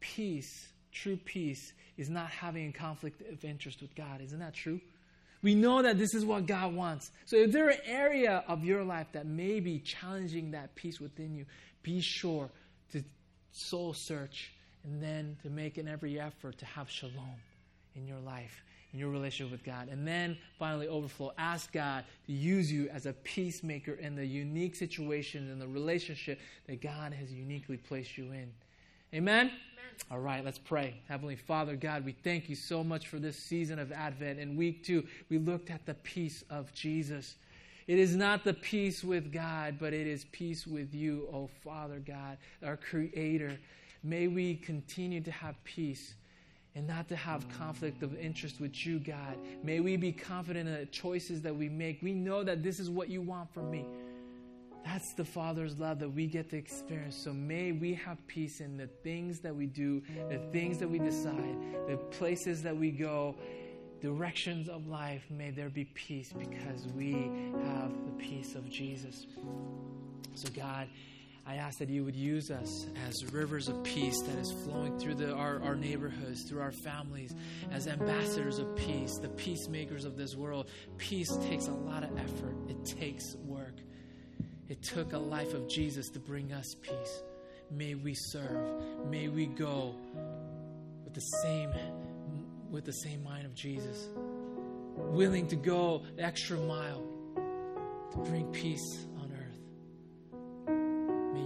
Peace, 0.00 0.68
true 0.92 1.16
peace, 1.16 1.72
is 1.96 2.08
not 2.08 2.30
having 2.30 2.68
a 2.68 2.72
conflict 2.72 3.22
of 3.30 3.44
interest 3.44 3.82
with 3.82 3.94
God. 3.94 4.20
Isn't 4.20 4.38
that 4.38 4.54
true? 4.54 4.80
We 5.42 5.54
know 5.54 5.82
that 5.82 5.98
this 5.98 6.14
is 6.14 6.24
what 6.24 6.46
God 6.46 6.74
wants. 6.74 7.10
So 7.24 7.36
if 7.36 7.52
there 7.52 7.70
an 7.70 7.78
area 7.86 8.44
of 8.46 8.62
your 8.62 8.84
life 8.84 9.06
that 9.12 9.26
may 9.26 9.60
be 9.60 9.78
challenging 9.78 10.50
that 10.50 10.74
peace 10.74 11.00
within 11.00 11.34
you, 11.34 11.46
be 11.82 12.00
sure 12.00 12.50
to 12.92 13.02
soul 13.52 13.94
search 13.94 14.52
and 14.84 15.02
then 15.02 15.36
to 15.42 15.50
make 15.50 15.78
an 15.78 15.88
every 15.88 16.18
effort 16.18 16.58
to 16.58 16.64
have 16.64 16.88
shalom 16.90 17.36
in 17.96 18.06
your 18.06 18.18
life, 18.20 18.64
in 18.92 18.98
your 18.98 19.10
relationship 19.10 19.52
with 19.52 19.64
God. 19.64 19.88
And 19.88 20.06
then 20.06 20.36
finally, 20.58 20.88
overflow. 20.88 21.32
Ask 21.38 21.72
God 21.72 22.04
to 22.26 22.32
use 22.32 22.72
you 22.72 22.88
as 22.88 23.06
a 23.06 23.12
peacemaker 23.12 23.94
in 23.94 24.14
the 24.14 24.24
unique 24.24 24.74
situation 24.74 25.50
and 25.50 25.60
the 25.60 25.68
relationship 25.68 26.40
that 26.66 26.80
God 26.80 27.12
has 27.12 27.32
uniquely 27.32 27.76
placed 27.76 28.16
you 28.16 28.32
in. 28.32 28.50
Amen? 29.12 29.50
All 30.10 30.18
right, 30.18 30.44
let's 30.44 30.58
pray. 30.58 31.00
Heavenly 31.08 31.36
Father, 31.36 31.76
God, 31.76 32.04
we 32.04 32.12
thank 32.12 32.48
you 32.48 32.56
so 32.56 32.82
much 32.82 33.08
for 33.08 33.18
this 33.18 33.36
season 33.36 33.78
of 33.78 33.92
Advent. 33.92 34.38
In 34.38 34.56
week 34.56 34.84
two, 34.84 35.06
we 35.28 35.38
looked 35.38 35.70
at 35.70 35.84
the 35.84 35.94
peace 35.94 36.42
of 36.48 36.72
Jesus. 36.72 37.36
It 37.86 37.98
is 37.98 38.16
not 38.16 38.44
the 38.44 38.54
peace 38.54 39.04
with 39.04 39.32
God, 39.32 39.76
but 39.78 39.92
it 39.92 40.06
is 40.06 40.24
peace 40.32 40.66
with 40.66 40.94
you, 40.94 41.28
O 41.32 41.36
oh 41.36 41.50
Father 41.62 41.98
God, 41.98 42.38
our 42.64 42.76
Creator. 42.76 43.58
May 44.02 44.28
we 44.28 44.56
continue 44.56 45.20
to 45.20 45.30
have 45.30 45.62
peace 45.64 46.14
and 46.74 46.86
not 46.86 47.08
to 47.08 47.16
have 47.16 47.46
conflict 47.58 48.02
of 48.02 48.16
interest 48.18 48.60
with 48.60 48.86
you, 48.86 49.00
God. 49.00 49.36
May 49.62 49.80
we 49.80 49.96
be 49.96 50.12
confident 50.12 50.68
in 50.68 50.74
the 50.74 50.86
choices 50.86 51.42
that 51.42 51.54
we 51.54 51.68
make. 51.68 52.00
We 52.02 52.14
know 52.14 52.44
that 52.44 52.62
this 52.62 52.78
is 52.78 52.88
what 52.88 53.08
you 53.08 53.20
want 53.20 53.52
from 53.52 53.70
me. 53.70 53.84
That's 54.84 55.12
the 55.12 55.24
Father's 55.24 55.78
love 55.78 55.98
that 55.98 56.08
we 56.08 56.26
get 56.26 56.48
to 56.50 56.56
experience. 56.56 57.16
So 57.16 57.32
may 57.32 57.72
we 57.72 57.92
have 57.94 58.24
peace 58.26 58.60
in 58.60 58.76
the 58.76 58.86
things 58.86 59.40
that 59.40 59.54
we 59.54 59.66
do, 59.66 60.02
the 60.30 60.38
things 60.52 60.78
that 60.78 60.88
we 60.88 60.98
decide, 60.98 61.56
the 61.86 61.96
places 61.96 62.62
that 62.62 62.76
we 62.76 62.90
go, 62.90 63.34
directions 64.00 64.68
of 64.68 64.86
life. 64.86 65.22
May 65.30 65.50
there 65.50 65.68
be 65.68 65.84
peace 65.84 66.32
because 66.32 66.86
we 66.96 67.12
have 67.12 67.92
the 68.06 68.12
peace 68.18 68.54
of 68.54 68.70
Jesus. 68.70 69.26
So, 70.34 70.48
God, 70.56 70.88
I 71.46 71.56
ask 71.56 71.78
that 71.78 71.88
you 71.88 72.04
would 72.04 72.16
use 72.16 72.50
us 72.50 72.86
as 73.08 73.32
rivers 73.32 73.68
of 73.68 73.82
peace 73.82 74.20
that 74.22 74.38
is 74.38 74.52
flowing 74.64 74.98
through 74.98 75.14
the, 75.14 75.32
our, 75.32 75.60
our 75.62 75.74
neighborhoods, 75.74 76.44
through 76.48 76.60
our 76.60 76.72
families, 76.72 77.34
as 77.72 77.86
ambassadors 77.86 78.58
of 78.58 78.76
peace, 78.76 79.18
the 79.18 79.28
peacemakers 79.30 80.04
of 80.04 80.16
this 80.16 80.36
world. 80.36 80.68
Peace 80.98 81.34
takes 81.48 81.66
a 81.66 81.72
lot 81.72 82.04
of 82.04 82.16
effort, 82.18 82.54
it 82.68 82.84
takes 82.84 83.34
work. 83.46 83.74
It 84.68 84.82
took 84.82 85.12
a 85.14 85.18
life 85.18 85.52
of 85.52 85.68
Jesus 85.68 86.08
to 86.10 86.20
bring 86.20 86.52
us 86.52 86.76
peace. 86.80 87.22
May 87.72 87.96
we 87.96 88.14
serve. 88.14 88.82
May 89.08 89.28
we 89.28 89.46
go 89.46 89.96
with 91.04 91.14
the 91.14 91.20
same 91.20 91.72
with 92.70 92.84
the 92.84 92.92
same 92.92 93.24
mind 93.24 93.46
of 93.46 93.54
Jesus. 93.54 94.08
Willing 94.94 95.48
to 95.48 95.56
go 95.56 96.02
the 96.16 96.22
extra 96.22 96.56
mile 96.56 97.02
to 98.12 98.18
bring 98.18 98.46
peace 98.52 99.06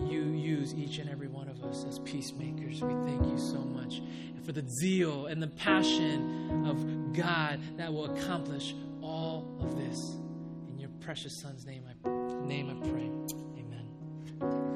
you 0.06 0.22
use 0.22 0.74
each 0.74 0.98
and 0.98 1.08
every 1.10 1.28
one 1.28 1.48
of 1.48 1.62
us 1.64 1.84
as 1.88 1.98
peacemakers. 2.00 2.82
We 2.82 2.94
thank 3.08 3.26
you 3.26 3.38
so 3.38 3.58
much 3.58 4.02
for 4.44 4.52
the 4.52 4.64
zeal 4.68 5.26
and 5.26 5.42
the 5.42 5.48
passion 5.48 6.66
of 6.66 7.16
God 7.16 7.60
that 7.76 7.92
will 7.92 8.14
accomplish 8.14 8.74
all 9.02 9.56
of 9.60 9.76
this. 9.76 10.16
In 10.68 10.78
your 10.78 10.90
precious 11.00 11.40
Son's 11.40 11.64
name, 11.64 11.84
I 11.88 12.08
name 12.46 12.70
I 12.70 12.88
pray. 12.88 13.10
Amen. 13.58 14.73